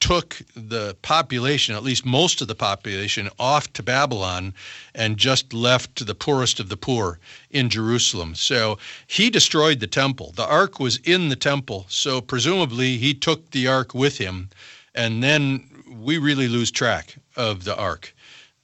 [0.00, 4.54] took the population, at least most of the population, off to Babylon
[4.94, 7.18] and just left the poorest of the poor
[7.50, 8.34] in Jerusalem.
[8.34, 10.32] So he destroyed the temple.
[10.34, 14.48] The ark was in the temple, so presumably he took the ark with him.
[14.94, 18.14] And then we really lose track of the ark.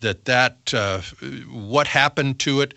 [0.05, 1.01] That that uh,
[1.51, 2.75] what happened to it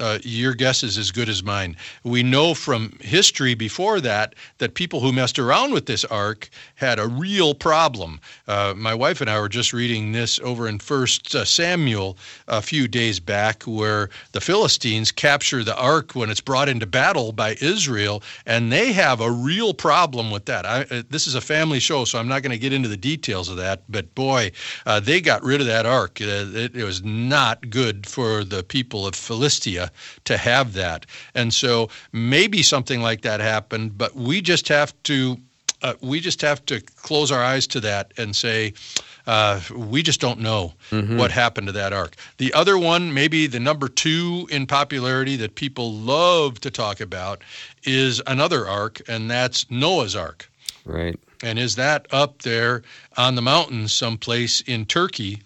[0.00, 1.76] uh, your guess is as good as mine.
[2.02, 6.48] We know from history before that that people who messed around with this ark
[6.82, 8.20] had a real problem.
[8.46, 12.18] Uh, my wife and I were just reading this over in First uh, Samuel
[12.48, 17.32] a few days back, where the Philistines capture the ark when it's brought into battle
[17.32, 20.66] by Israel, and they have a real problem with that.
[20.66, 22.96] I, uh, this is a family show, so I'm not going to get into the
[22.96, 23.84] details of that.
[23.88, 24.52] But boy,
[24.84, 26.20] uh, they got rid of that ark.
[26.20, 29.90] Uh, it, it was not good for the people of Philistia
[30.24, 31.06] to have that.
[31.34, 35.38] And so maybe something like that happened, but we just have to
[35.82, 38.72] uh, we just have to close our eyes to that and say
[39.26, 40.72] uh, we just don't know
[41.16, 42.16] what happened to that ark.
[42.38, 47.42] The other one, maybe the number two in popularity that people love to talk about,
[47.84, 50.50] is another ark, and that's Noah's ark.
[50.84, 51.18] Right.
[51.42, 52.82] And is that up there
[53.16, 55.42] on the mountains someplace in Turkey?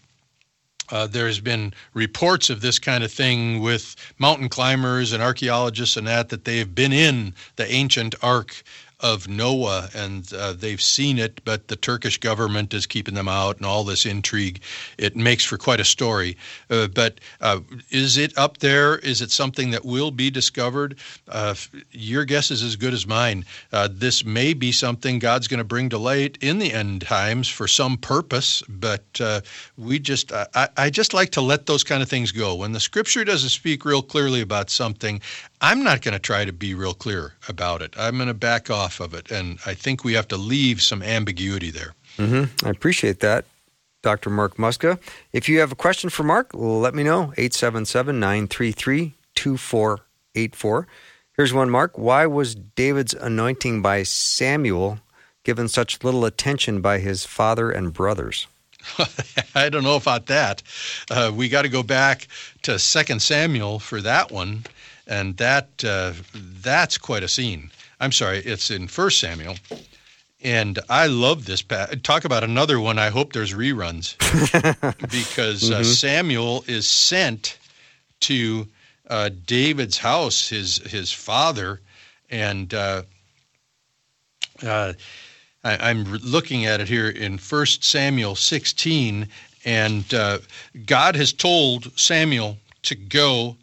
[0.90, 6.06] Uh, there's been reports of this kind of thing with mountain climbers and archaeologists and
[6.06, 8.62] that that they've been in the ancient ark
[9.00, 13.58] of Noah and uh, they've seen it, but the Turkish government is keeping them out
[13.58, 14.60] and all this intrigue.
[14.96, 16.36] It makes for quite a story.
[16.70, 18.98] Uh, but uh, is it up there?
[18.98, 20.96] Is it something that will be discovered?
[21.28, 21.54] Uh,
[21.90, 23.44] your guess is as good as mine.
[23.72, 27.48] Uh, this may be something God's going to bring to light in the end times
[27.48, 29.42] for some purpose, but uh,
[29.76, 32.54] we just, I, I just like to let those kind of things go.
[32.54, 35.20] When the scripture doesn't speak real clearly about something,
[35.60, 37.94] I'm not going to try to be real clear about it.
[37.98, 39.30] I'm going to back off of it.
[39.30, 41.94] And I think we have to leave some ambiguity there.
[42.16, 43.44] hmm I appreciate that,
[44.02, 44.30] Dr.
[44.30, 44.98] Mark Muska.
[45.32, 47.32] If you have a question for Mark, let me know.
[47.36, 50.86] 877 933 2484.
[51.36, 51.98] Here's one, Mark.
[51.98, 54.98] Why was David's anointing by Samuel
[55.44, 58.46] given such little attention by his father and brothers?
[59.54, 60.62] I don't know about that.
[61.10, 62.28] Uh, we got to go back
[62.62, 64.64] to Second Samuel for that one,
[65.06, 67.70] and that uh, that's quite a scene.
[68.00, 69.56] I'm sorry, it's in First Samuel,
[70.42, 71.62] and I love this.
[71.62, 72.98] Pa- Talk about another one.
[72.98, 74.16] I hope there's reruns
[75.10, 77.58] because uh, Samuel is sent
[78.20, 78.66] to
[79.08, 81.80] uh, David's house, his his father,
[82.30, 83.02] and uh,
[84.62, 84.92] uh,
[85.64, 89.28] I, I'm looking at it here in 1 Samuel 16,
[89.64, 90.38] and uh,
[90.86, 93.56] God has told Samuel to go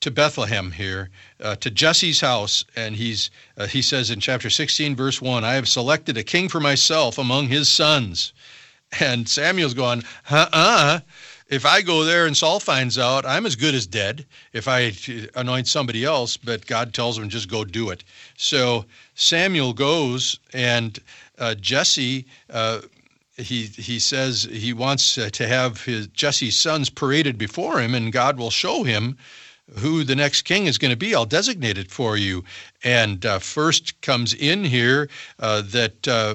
[0.00, 4.94] to Bethlehem here, uh, to Jesse's house, and he's uh, he says in chapter 16,
[4.94, 8.32] verse 1, I have selected a king for myself among his sons.
[9.00, 11.00] And Samuel's going, uh-uh.
[11.48, 14.92] If I go there and Saul finds out, I'm as good as dead if I
[15.36, 18.02] anoint somebody else, but God tells him just go do it.
[18.36, 18.84] So
[19.14, 20.98] Samuel goes, and
[21.38, 22.80] uh, Jesse, uh,
[23.36, 28.38] he he says he wants to have his Jesse's sons paraded before him, and God
[28.38, 29.16] will show him
[29.78, 31.14] who the next king is going to be.
[31.14, 32.44] I'll designate it for you.
[32.84, 35.08] And uh, first comes in here
[35.38, 36.08] uh, that.
[36.08, 36.34] Uh,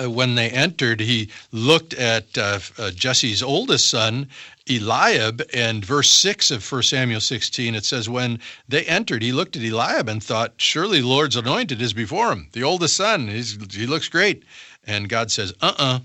[0.00, 4.28] uh, when they entered, he looked at uh, uh, Jesse's oldest son,
[4.70, 8.38] Eliab, and verse 6 of 1 Samuel 16, it says, When
[8.68, 12.48] they entered, he looked at Eliab and thought, Surely the Lord's anointed is before him,
[12.52, 13.26] the oldest son.
[13.26, 14.44] He's, he looks great.
[14.86, 16.00] And God says, Uh-uh,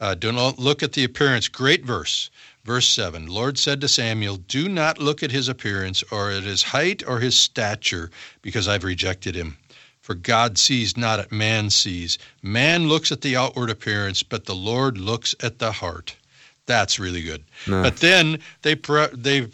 [0.00, 1.48] uh, do not look at the appearance.
[1.48, 2.30] Great verse.
[2.66, 6.64] Verse 7 Lord said to Samuel, Do not look at his appearance or at his
[6.64, 8.10] height or his stature,
[8.42, 9.56] because I've rejected him.
[10.00, 12.18] For God sees not at man sees.
[12.42, 16.16] Man looks at the outward appearance, but the Lord looks at the heart.
[16.66, 17.44] That's really good.
[17.68, 17.84] No.
[17.84, 19.46] But then they par- they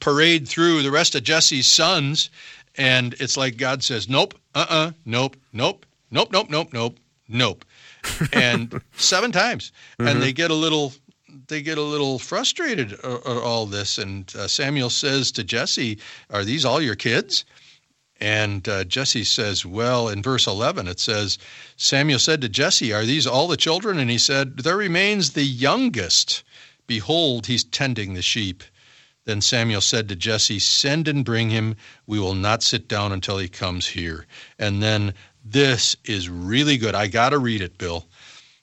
[0.00, 2.28] parade through the rest of Jesse's sons,
[2.76, 6.98] and it's like God says, "Nope, uh-uh, nope, nope, nope, nope, nope, nope,
[7.28, 7.64] nope,"
[8.34, 10.36] and seven times, and they mm-hmm.
[10.36, 10.92] get a little
[11.46, 13.98] they get a little frustrated at at all this.
[13.98, 15.98] And uh, Samuel says to Jesse,
[16.30, 17.44] "Are these all your kids?"
[18.20, 21.38] And uh, Jesse says, Well, in verse 11, it says,
[21.76, 23.98] Samuel said to Jesse, Are these all the children?
[23.98, 26.42] And he said, There remains the youngest.
[26.86, 28.64] Behold, he's tending the sheep.
[29.24, 31.76] Then Samuel said to Jesse, Send and bring him.
[32.06, 34.26] We will not sit down until he comes here.
[34.58, 35.14] And then
[35.44, 36.94] this is really good.
[36.94, 38.06] I got to read it, Bill.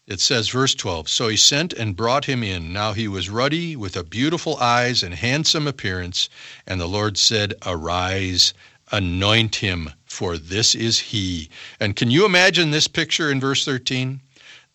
[0.07, 2.71] It says, verse 12 So he sent and brought him in.
[2.71, 6.29] Now he was ruddy, with a beautiful eyes and handsome appearance.
[6.67, 8.53] And the Lord said, Arise,
[8.91, 11.49] anoint him, for this is he.
[11.79, 14.21] And can you imagine this picture in verse 13?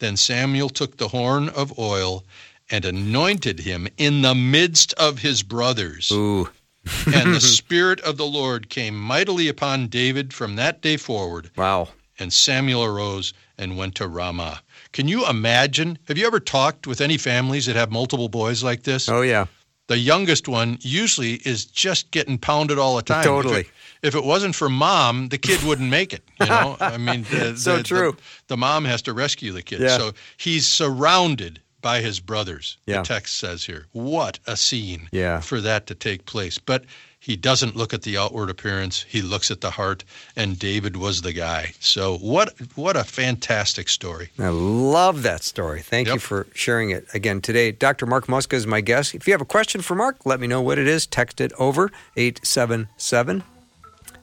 [0.00, 2.24] Then Samuel took the horn of oil
[2.68, 6.10] and anointed him in the midst of his brothers.
[6.10, 6.48] Ooh.
[7.06, 11.50] and the Spirit of the Lord came mightily upon David from that day forward.
[11.56, 11.90] Wow.
[12.18, 14.60] And Samuel arose and went to Ramah.
[14.92, 15.98] Can you imagine?
[16.08, 19.08] Have you ever talked with any families that have multiple boys like this?
[19.08, 19.46] Oh, yeah.
[19.86, 23.24] The youngest one usually is just getting pounded all the time.
[23.24, 23.60] Totally.
[23.60, 23.72] If it,
[24.08, 26.22] if it wasn't for mom, the kid wouldn't make it.
[26.40, 28.12] You know, I mean, the, So the- true.
[28.12, 29.80] The, the mom has to rescue the kid.
[29.80, 29.98] Yeah.
[29.98, 32.76] So he's surrounded by his brothers.
[32.86, 32.98] Yeah.
[32.98, 33.86] The text says here.
[33.92, 35.40] What a scene Yeah.
[35.40, 36.58] for that to take place.
[36.58, 36.84] But
[37.20, 39.04] he doesn't look at the outward appearance.
[39.06, 40.04] He looks at the heart.
[40.34, 41.74] And David was the guy.
[41.78, 44.30] So what what a fantastic story.
[44.38, 45.82] I love that story.
[45.82, 47.72] Thank you for sharing it again today.
[47.72, 48.06] Dr.
[48.06, 49.14] Mark Muska is my guest.
[49.14, 51.06] If you have a question for Mark, let me know what it is.
[51.06, 53.42] Text it over 877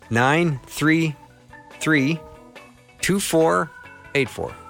[0.09, 2.19] 933
[3.01, 4.66] 2484.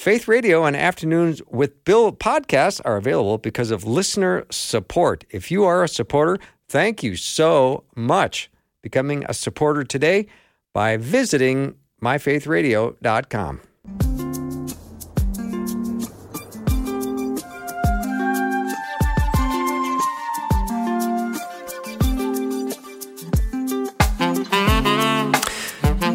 [0.00, 5.26] Faith Radio and Afternoons with Bill podcasts are available because of listener support.
[5.28, 6.38] If you are a supporter,
[6.70, 8.50] thank you so much.
[8.80, 10.26] Becoming a supporter today
[10.72, 13.60] by visiting myfaithradio.com.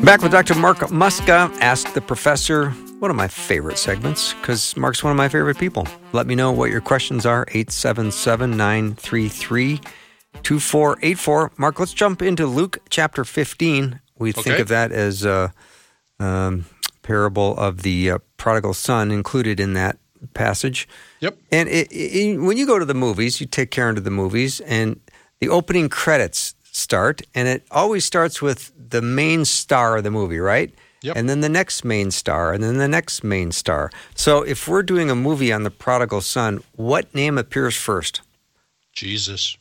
[0.04, 0.56] Back with Dr.
[0.56, 2.74] Mark Muska, Ask the Professor,
[3.06, 5.88] one of my favorite segments because Mark's one of my favorite people.
[6.12, 9.80] Let me know what your questions are 877 933
[10.41, 11.51] 2484.
[11.58, 13.99] Mark, let's jump into Luke chapter 15.
[14.18, 15.53] We think of that as a
[16.20, 16.66] um,
[17.03, 19.99] parable of the uh, prodigal son included in that
[20.34, 20.88] passage.
[21.20, 21.38] Yep.
[21.51, 24.62] And it, it, when you go to the movies, you take care into the movies,
[24.62, 24.99] and
[25.39, 30.39] the opening credits start, and it always starts with the main star of the movie,
[30.39, 30.74] right?
[31.06, 31.16] Yep.
[31.18, 33.91] and then the next main star, and then the next main star.
[34.16, 38.22] So if we're doing a movie on the prodigal son, what name appears first?
[38.93, 39.58] Jesus.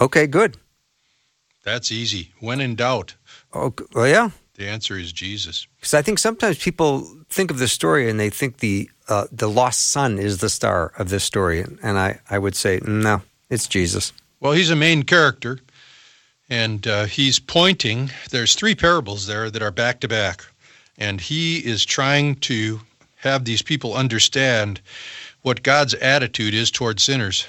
[0.00, 0.56] Okay, good.
[1.64, 2.32] That's easy.
[2.40, 3.14] When in doubt,
[3.52, 4.30] Oh, well, yeah.
[4.56, 5.66] the answer is Jesus.
[5.76, 9.48] Because I think sometimes people think of the story and they think the uh, the
[9.50, 13.66] lost son is the star of this story, and I, I would say no, it's
[13.68, 14.14] Jesus.
[14.40, 15.58] Well, he's a main character,
[16.48, 18.10] and uh, he's pointing.
[18.30, 20.42] There's three parables there that are back to back,
[20.98, 22.80] and he is trying to
[23.16, 24.80] have these people understand
[25.42, 27.46] what God's attitude is toward sinners.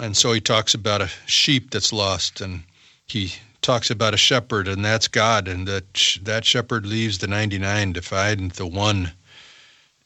[0.00, 2.62] And so he talks about a sheep that's lost, and
[3.06, 7.26] he talks about a shepherd, and that's God, and that sh- that shepherd leaves the
[7.26, 9.12] 99 to find the one,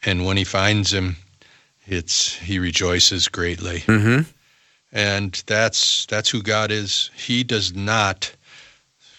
[0.05, 1.17] and when he finds him,
[1.87, 4.29] it's he rejoices greatly Mm-hmm.
[4.93, 7.11] and that's that's who God is.
[7.15, 8.35] He does not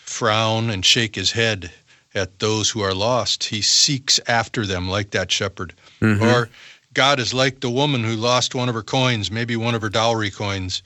[0.04, 1.72] frown and shake his head
[2.18, 3.46] at those who are lost.
[3.46, 5.74] He seeks after them like that shepherd.
[6.02, 6.22] Mhm.
[6.22, 6.50] Or
[6.94, 9.90] God is like the woman who lost one of her coins, maybe one of her
[9.90, 10.82] dowry coins,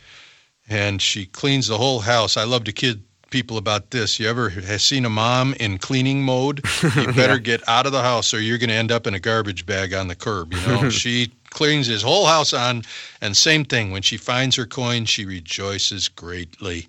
[0.69, 2.37] and she cleans the whole house.
[2.37, 4.19] I love to kid people about this.
[4.19, 6.63] You ever have seen a mom in cleaning mode?
[6.95, 9.19] You better get out of the house or you're going to end up in a
[9.19, 10.53] garbage bag on the curb.
[10.53, 12.83] You know, she cleans his whole house on,
[13.21, 13.91] and same thing.
[13.91, 16.87] When she finds her coin, she rejoices greatly.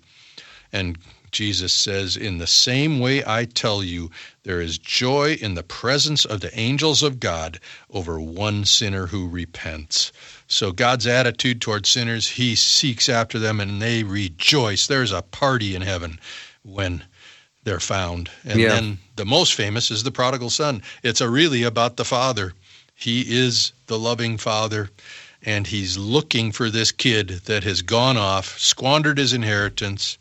[0.73, 0.97] And
[1.33, 4.11] Jesus says, In the same way I tell you,
[4.43, 7.59] there is joy in the presence of the angels of God
[7.89, 10.11] over one sinner who repents.
[10.47, 14.87] So God's attitude toward sinners, he seeks after them and they rejoice.
[14.87, 16.19] There's a party in heaven
[16.61, 17.03] when
[17.63, 18.29] they're found.
[18.45, 18.69] And Yeah.
[18.69, 20.81] then the most famous is the prodigal son.
[21.01, 22.53] It's a really about the father.
[22.95, 24.91] He is the loving father
[25.45, 30.17] and he's looking for this kid that has gone off, squandered his inheritance,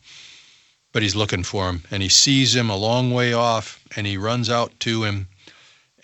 [0.93, 4.17] but he's looking for him and he sees him a long way off and he
[4.17, 5.27] runs out to him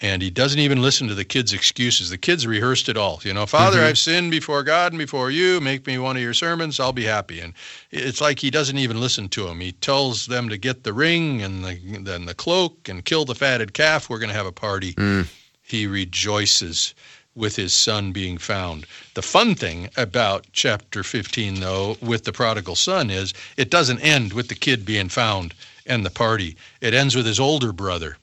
[0.00, 2.08] and he doesn't even listen to the kid's excuses.
[2.08, 3.20] The kid's rehearsed it all.
[3.24, 3.86] You know, Father, mm-hmm.
[3.88, 5.60] I've sinned before God and before you.
[5.60, 6.78] Make me one of your sermons.
[6.78, 7.40] I'll be happy.
[7.40, 7.52] And
[7.90, 9.58] it's like he doesn't even listen to him.
[9.58, 13.34] He tells them to get the ring and the, then the cloak and kill the
[13.34, 14.08] fatted calf.
[14.08, 14.94] We're going to have a party.
[14.94, 15.26] Mm.
[15.62, 16.94] He rejoices
[17.38, 18.84] with his son being found.
[19.14, 24.32] The fun thing about chapter 15, though, with the prodigal son is it doesn't end
[24.32, 25.54] with the kid being found
[25.86, 26.56] and the party.
[26.80, 28.18] It ends with his older brother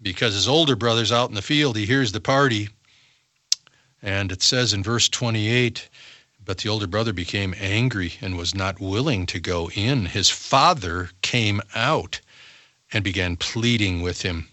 [0.00, 1.76] because his older brother's out in the field.
[1.76, 2.68] He hears the party.
[4.02, 5.88] And it says in verse 28
[6.44, 10.06] But the older brother became angry and was not willing to go in.
[10.06, 12.20] His father came out
[12.92, 14.48] and began pleading with him.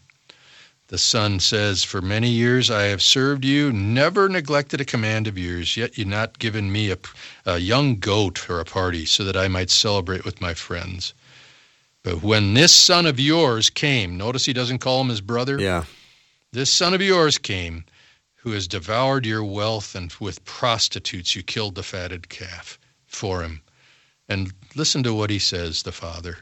[0.87, 5.35] The son says, For many years I have served you, never neglected a command of
[5.35, 6.97] yours, yet you not given me a,
[7.43, 11.15] a young goat for a party, so that I might celebrate with my friends.
[12.03, 15.59] But when this son of yours came, notice he doesn't call him his brother.
[15.59, 15.85] Yeah.
[16.51, 17.85] This son of yours came,
[18.35, 22.77] who has devoured your wealth, and with prostitutes you killed the fatted calf
[23.07, 23.63] for him.
[24.29, 26.37] And listen to what he says, the father.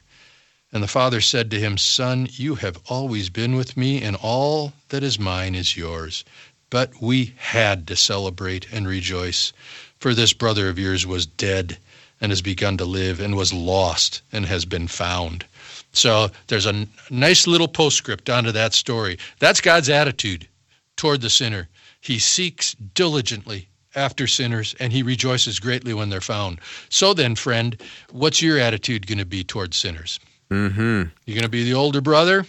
[0.73, 4.73] And the father said to him, Son, you have always been with me, and all
[4.89, 6.25] that is mine is yours.
[6.71, 9.53] But we had to celebrate and rejoice,
[9.99, 11.77] for this brother of yours was dead
[12.19, 15.45] and has begun to live, and was lost and has been found.
[15.91, 19.19] So there's a nice little postscript onto that story.
[19.37, 20.47] That's God's attitude
[20.95, 21.69] toward the sinner.
[22.01, 26.59] He seeks diligently after sinners, and he rejoices greatly when they're found.
[26.89, 30.19] So then, friend, what's your attitude going to be toward sinners?
[30.53, 31.09] Mm-hmm.
[31.25, 32.45] You're going to be the older brother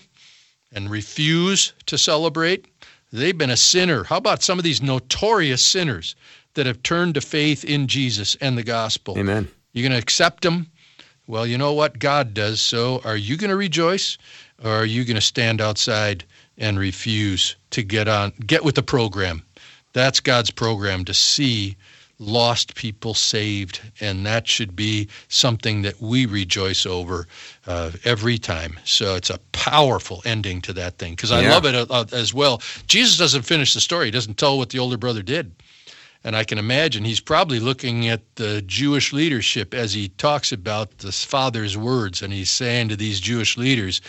[0.72, 2.66] and refuse to celebrate?
[3.12, 4.04] They've been a sinner.
[4.04, 6.14] How about some of these notorious sinners
[6.54, 9.18] that have turned to faith in Jesus and the gospel?
[9.18, 9.48] Amen.
[9.72, 10.66] You're going to accept them?
[11.26, 12.60] Well, you know what God does.
[12.60, 14.18] So are you going to rejoice
[14.62, 16.24] or are you going to stand outside
[16.58, 19.42] and refuse to get on get with the program?
[19.94, 21.76] That's God's program to see
[22.18, 23.80] lost people saved.
[24.00, 27.26] And that should be something that we rejoice over
[27.66, 28.78] uh, every time.
[28.84, 31.52] So it's a powerful ending to that thing because i Yeah.
[31.52, 32.62] love it uh, as well.
[32.86, 34.06] Jesus doesn't finish the story.
[34.06, 35.52] He doesn't tell what the older brother did
[36.24, 40.98] and I can imagine he's probably looking at the Jewish leadership as he talks about
[40.98, 42.22] the father's words.
[42.22, 44.00] And he's saying to these Jewish leaders,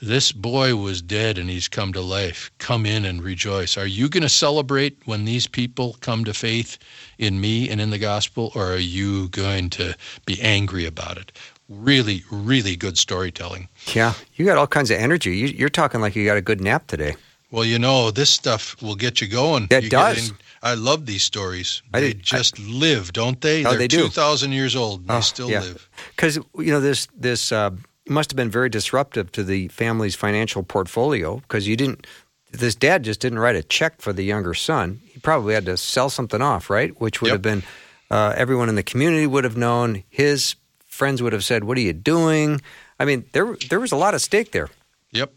[0.00, 2.50] This boy was dead and he's come to life.
[2.56, 3.76] Come in and rejoice.
[3.76, 6.78] Are you going to celebrate when these people come to faith
[7.18, 8.50] in me and in the gospel?
[8.54, 9.94] Or are you going to
[10.24, 11.32] be angry about it?
[11.68, 13.68] Really, really good storytelling.
[13.92, 14.14] Yeah.
[14.36, 15.36] You got all kinds of energy.
[15.36, 17.16] You, you're talking like you got a good nap today.
[17.50, 19.66] Well, you know, this stuff will get you going.
[19.66, 20.32] That You does.
[20.62, 21.82] I love these stories.
[21.92, 23.64] They did- I- just live, don't they?
[23.64, 24.02] Oh, They're they do.
[24.08, 25.60] 2,000 years old and Oh, they still yeah.
[25.60, 25.88] live.
[26.16, 27.70] Because you know this this uh,
[28.08, 32.06] must have been very disruptive to the family's financial portfolio because you didn't.
[32.50, 35.00] This dad just didn't write a check for the younger son.
[35.06, 36.98] He probably had to sell something off, right?
[37.00, 37.34] Which would Yep.
[37.34, 37.62] have been
[38.10, 40.02] uh, everyone in the community would have known.
[40.08, 40.54] His
[40.86, 42.60] friends would have said, "What are you doing?"
[42.98, 44.70] I mean, there there was a lot of stake there.
[45.12, 45.32] Yep.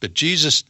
[0.00, 0.64] But Jesus,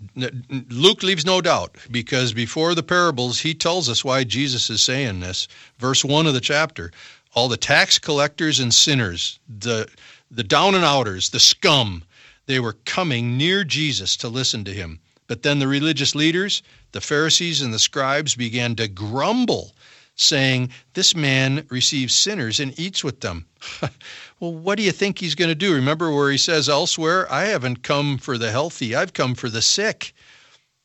[0.68, 5.20] Luke leaves no doubt because before the parables, he tells us why Jesus is saying
[5.20, 5.47] this.
[5.78, 6.91] Verse 1 of the chapter
[7.33, 9.89] all the tax collectors and sinners, the,
[10.33, 12.03] the down and outers, the scum,
[12.47, 14.99] they were coming near Jesus to listen to him.
[15.28, 19.76] But then the religious leaders, the Pharisees and the scribes, began to grumble,
[20.21, 23.47] saying, This man receives sinners and eats with them.
[24.41, 25.75] well, what do you think he's going to do?
[25.75, 29.62] Remember where he says elsewhere, I haven't come for the healthy, I've come for the
[29.62, 30.12] sick.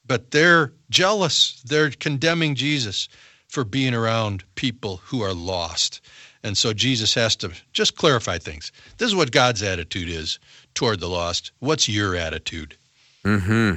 [0.07, 1.61] But they're jealous.
[1.65, 3.09] They're condemning Jesus
[3.47, 5.99] for being around people who are lost.
[6.43, 8.71] And so Jesus has to just clarify things.
[8.97, 10.37] This is what God's attitude is
[10.75, 11.51] toward the lost.
[11.57, 12.77] What's your attitude?
[13.23, 13.75] Hmm.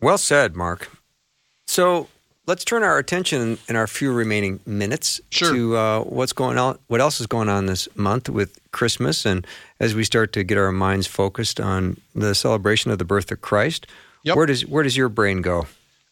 [0.00, 0.90] Well said, Mark.
[1.68, 2.08] So
[2.48, 5.52] let's turn our attention in our few remaining minutes Sure.
[5.52, 6.78] to uh, what's going on.
[6.88, 9.46] What else is going on this month with Christmas, and
[9.78, 13.40] as we start to get our minds focused on the celebration of the birth of
[13.42, 13.86] Christ,
[14.24, 14.36] Yep.
[14.36, 15.66] where does where does your brain go?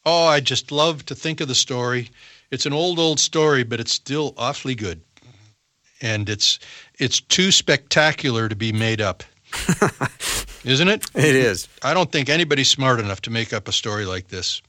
[0.05, 2.11] Oh, I just love to think of the story.
[2.53, 5.01] It's an old, old story, but it's still awfully good.
[6.01, 6.59] And it's
[6.99, 9.25] it's too spectacular to be made up.
[10.65, 11.07] Isn't it?
[11.15, 11.69] It is.
[11.83, 14.61] I don't think anybody's smart enough to make up a story like this,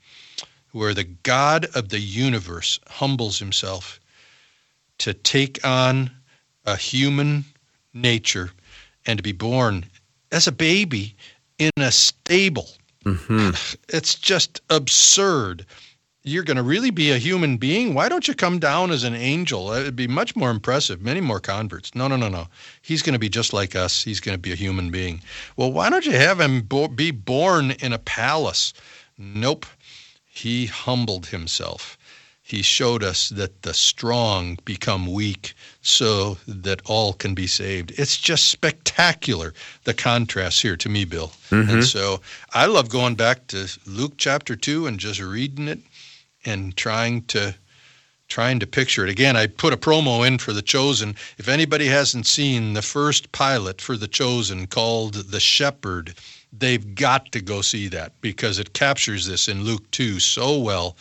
[0.77, 3.99] where the God of the universe humbles himself
[4.99, 6.11] to take on
[6.65, 7.45] a human
[7.93, 8.51] nature
[9.05, 9.85] and to be born
[10.31, 11.15] as a baby
[11.57, 12.69] in a stable.
[13.03, 13.49] hmm
[13.89, 15.65] It's just absurd.
[16.23, 17.93] You're going to really be a human being?
[17.93, 19.71] Why don't you come down as an angel?
[19.73, 21.95] It would be much more impressive, many more converts.
[21.95, 22.47] No, no, no, no.
[22.81, 24.03] He's going to be just like us.
[24.03, 25.21] He's going to be a human being.
[25.55, 28.73] Well, why don't you have him bo- be born in a palace?
[29.17, 29.65] Nope.
[30.37, 31.97] He humbled himself.
[32.43, 37.91] He showed us that the strong become weak so that all can be saved.
[37.97, 41.31] It's just spectacular, the contrast here to me, Bill.
[41.49, 41.81] And mm-hmm.
[41.81, 42.21] so
[42.53, 45.79] I love going back to Luke chapter 2 and just reading it
[46.45, 47.55] and trying to
[48.27, 49.09] trying to picture it.
[49.09, 51.15] Again, I put a promo in for The Chosen.
[51.37, 56.15] If anybody hasn't seen the first pilot for The Chosen called The Shepherd,
[56.51, 60.95] they've got to go see that because it captures this in Luke 2 so well.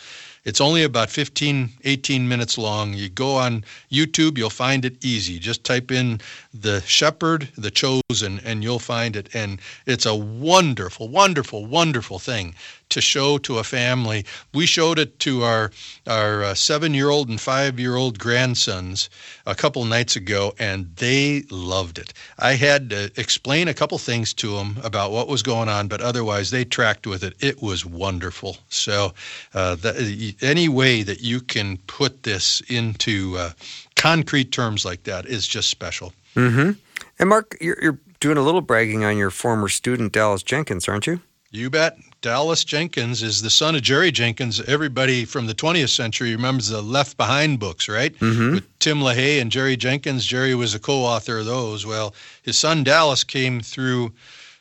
[0.47, 2.93] It's only about 15, 18 minutes long.
[2.93, 5.39] You go on YouTube, you'll find it easy.
[5.39, 6.21] Just type in
[6.53, 9.27] The Shepherd, The Chosen, and you'll find it.
[9.33, 12.55] And it's a wonderful, wonderful, wonderful thing
[12.89, 14.25] to show to a family.
[14.53, 15.71] We showed it to our
[16.07, 19.09] our uh, seven-year-old and five-year-old grandsons
[19.45, 22.13] a couple nights ago, and they loved it.
[22.39, 26.01] I had to explain a couple things to them about what was going on, but
[26.01, 27.35] otherwise they tracked with it.
[27.39, 28.57] It was wonderful.
[28.69, 29.13] So,
[29.53, 33.51] uh, that, any way that you can put this into uh,
[33.95, 36.13] concrete terms like that is just special.
[36.33, 36.71] hmm
[37.19, 41.07] And Mark, you're, you're doing a little bragging on your former student Dallas Jenkins, aren't
[41.07, 41.19] you?
[41.51, 41.97] You bet.
[42.27, 44.59] Dallas Jenkins is the son of Jerry Jenkins.
[44.59, 48.13] Everybody from the 20th century remembers the Left Behind books, right?
[48.19, 48.55] Mhm.
[48.55, 50.25] With Tim LaHaye and Jerry Jenkins.
[50.25, 51.85] Jerry was a co author of those.
[51.85, 54.11] Well, his son Dallas came through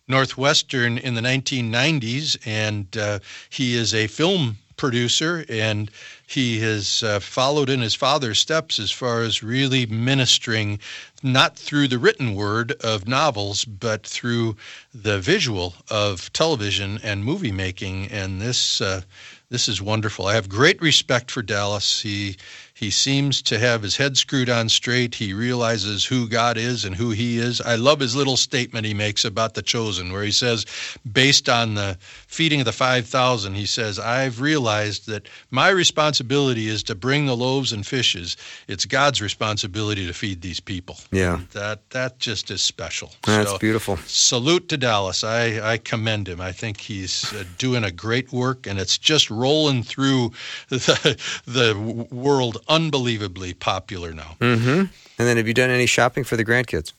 [0.07, 3.19] Northwestern in the 1990s, and uh,
[3.51, 5.91] he is a film producer and
[6.27, 10.79] he has uh, followed in his father's steps as far as really ministering
[11.23, 14.57] not through the written word of novels but through
[14.95, 19.01] the visual of television and movie making and this uh,
[19.49, 20.27] this is wonderful.
[20.27, 22.01] I have great respect for Dallas.
[22.01, 22.37] He
[22.75, 25.15] he seems to have his head screwed on straight.
[25.15, 27.61] He realizes who God is and who he is.
[27.61, 30.67] I love his little statement he makes about the chosen where he says
[31.11, 31.97] based on the
[32.37, 37.37] feeding of the 5000 he says I've realized that my responsibility is to bring the
[37.37, 38.37] loaves and fishes.
[38.69, 40.97] It's God's responsibility to feed these people.
[41.13, 41.41] Yeah.
[41.53, 43.09] That that just is special.
[43.23, 43.97] That's So, beautiful.
[44.07, 45.25] salute to Dallas.
[45.25, 46.41] I, I commend him.
[46.41, 50.33] I think he's uh, doing a great work, and it's just rolling through
[50.69, 51.17] the,
[51.47, 51.75] the
[52.11, 54.37] world unbelievably popular now.
[54.41, 54.85] hmm
[55.19, 56.93] And then, have you done any shopping for the grandkids?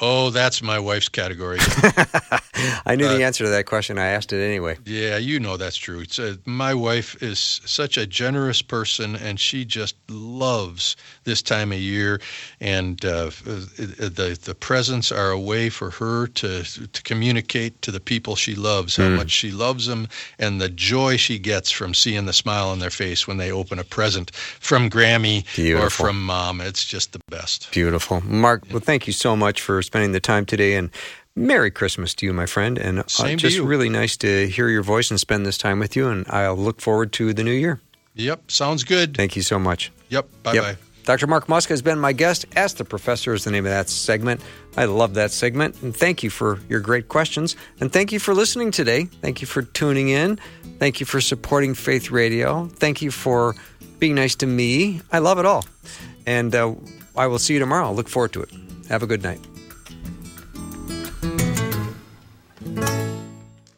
[0.00, 1.58] Oh, that's my wife's category.
[2.86, 3.98] I knew the Uh, answer to that question.
[3.98, 4.76] I asked it anyway.
[4.84, 6.00] yeah, you know that's true.
[6.00, 11.72] It's, uh, my wife is such a generous person, and she just loves this time
[11.72, 12.20] of year.
[12.60, 13.30] And uh,
[13.76, 18.54] the the presents are a way for her to to communicate to the people she
[18.54, 19.16] loves how Mm.
[19.16, 22.90] much she loves them, and the joy she gets from seeing the smile on their
[22.90, 24.30] face when they open a present
[24.60, 25.44] from Grammy
[25.78, 26.60] or from Mom.
[26.60, 27.70] It's just the best.
[27.72, 28.20] Beautiful.
[28.22, 30.90] Mark, well, thank you so much for spending the time today and
[31.34, 35.10] Merry Christmas to you, my friend, and uh, just really nice to hear your voice
[35.10, 36.08] and spend this time with you.
[36.08, 37.80] And I'll look forward to the new year.
[38.14, 39.14] Yep, sounds good.
[39.16, 39.92] Thank you so much.
[40.08, 40.62] Yep, bye Yep.
[40.64, 40.76] bye.
[41.04, 41.26] Dr.
[41.28, 42.46] Mark Muska has been my guest.
[42.56, 44.40] Ask the Professor is the name of that segment.
[44.76, 45.80] I love that segment.
[45.82, 47.54] And thank you for your great questions.
[47.80, 49.04] And thank you for listening today.
[49.04, 50.40] Thank you for tuning in.
[50.80, 52.66] Thank you for supporting Faith Radio.
[52.66, 53.54] Thank you for
[54.00, 55.00] being nice to me.
[55.12, 55.64] I love it all.
[56.26, 56.74] And uh,
[57.14, 57.92] I will see you tomorrow.
[57.92, 58.50] Look forward to it.
[58.88, 59.40] Have a good night.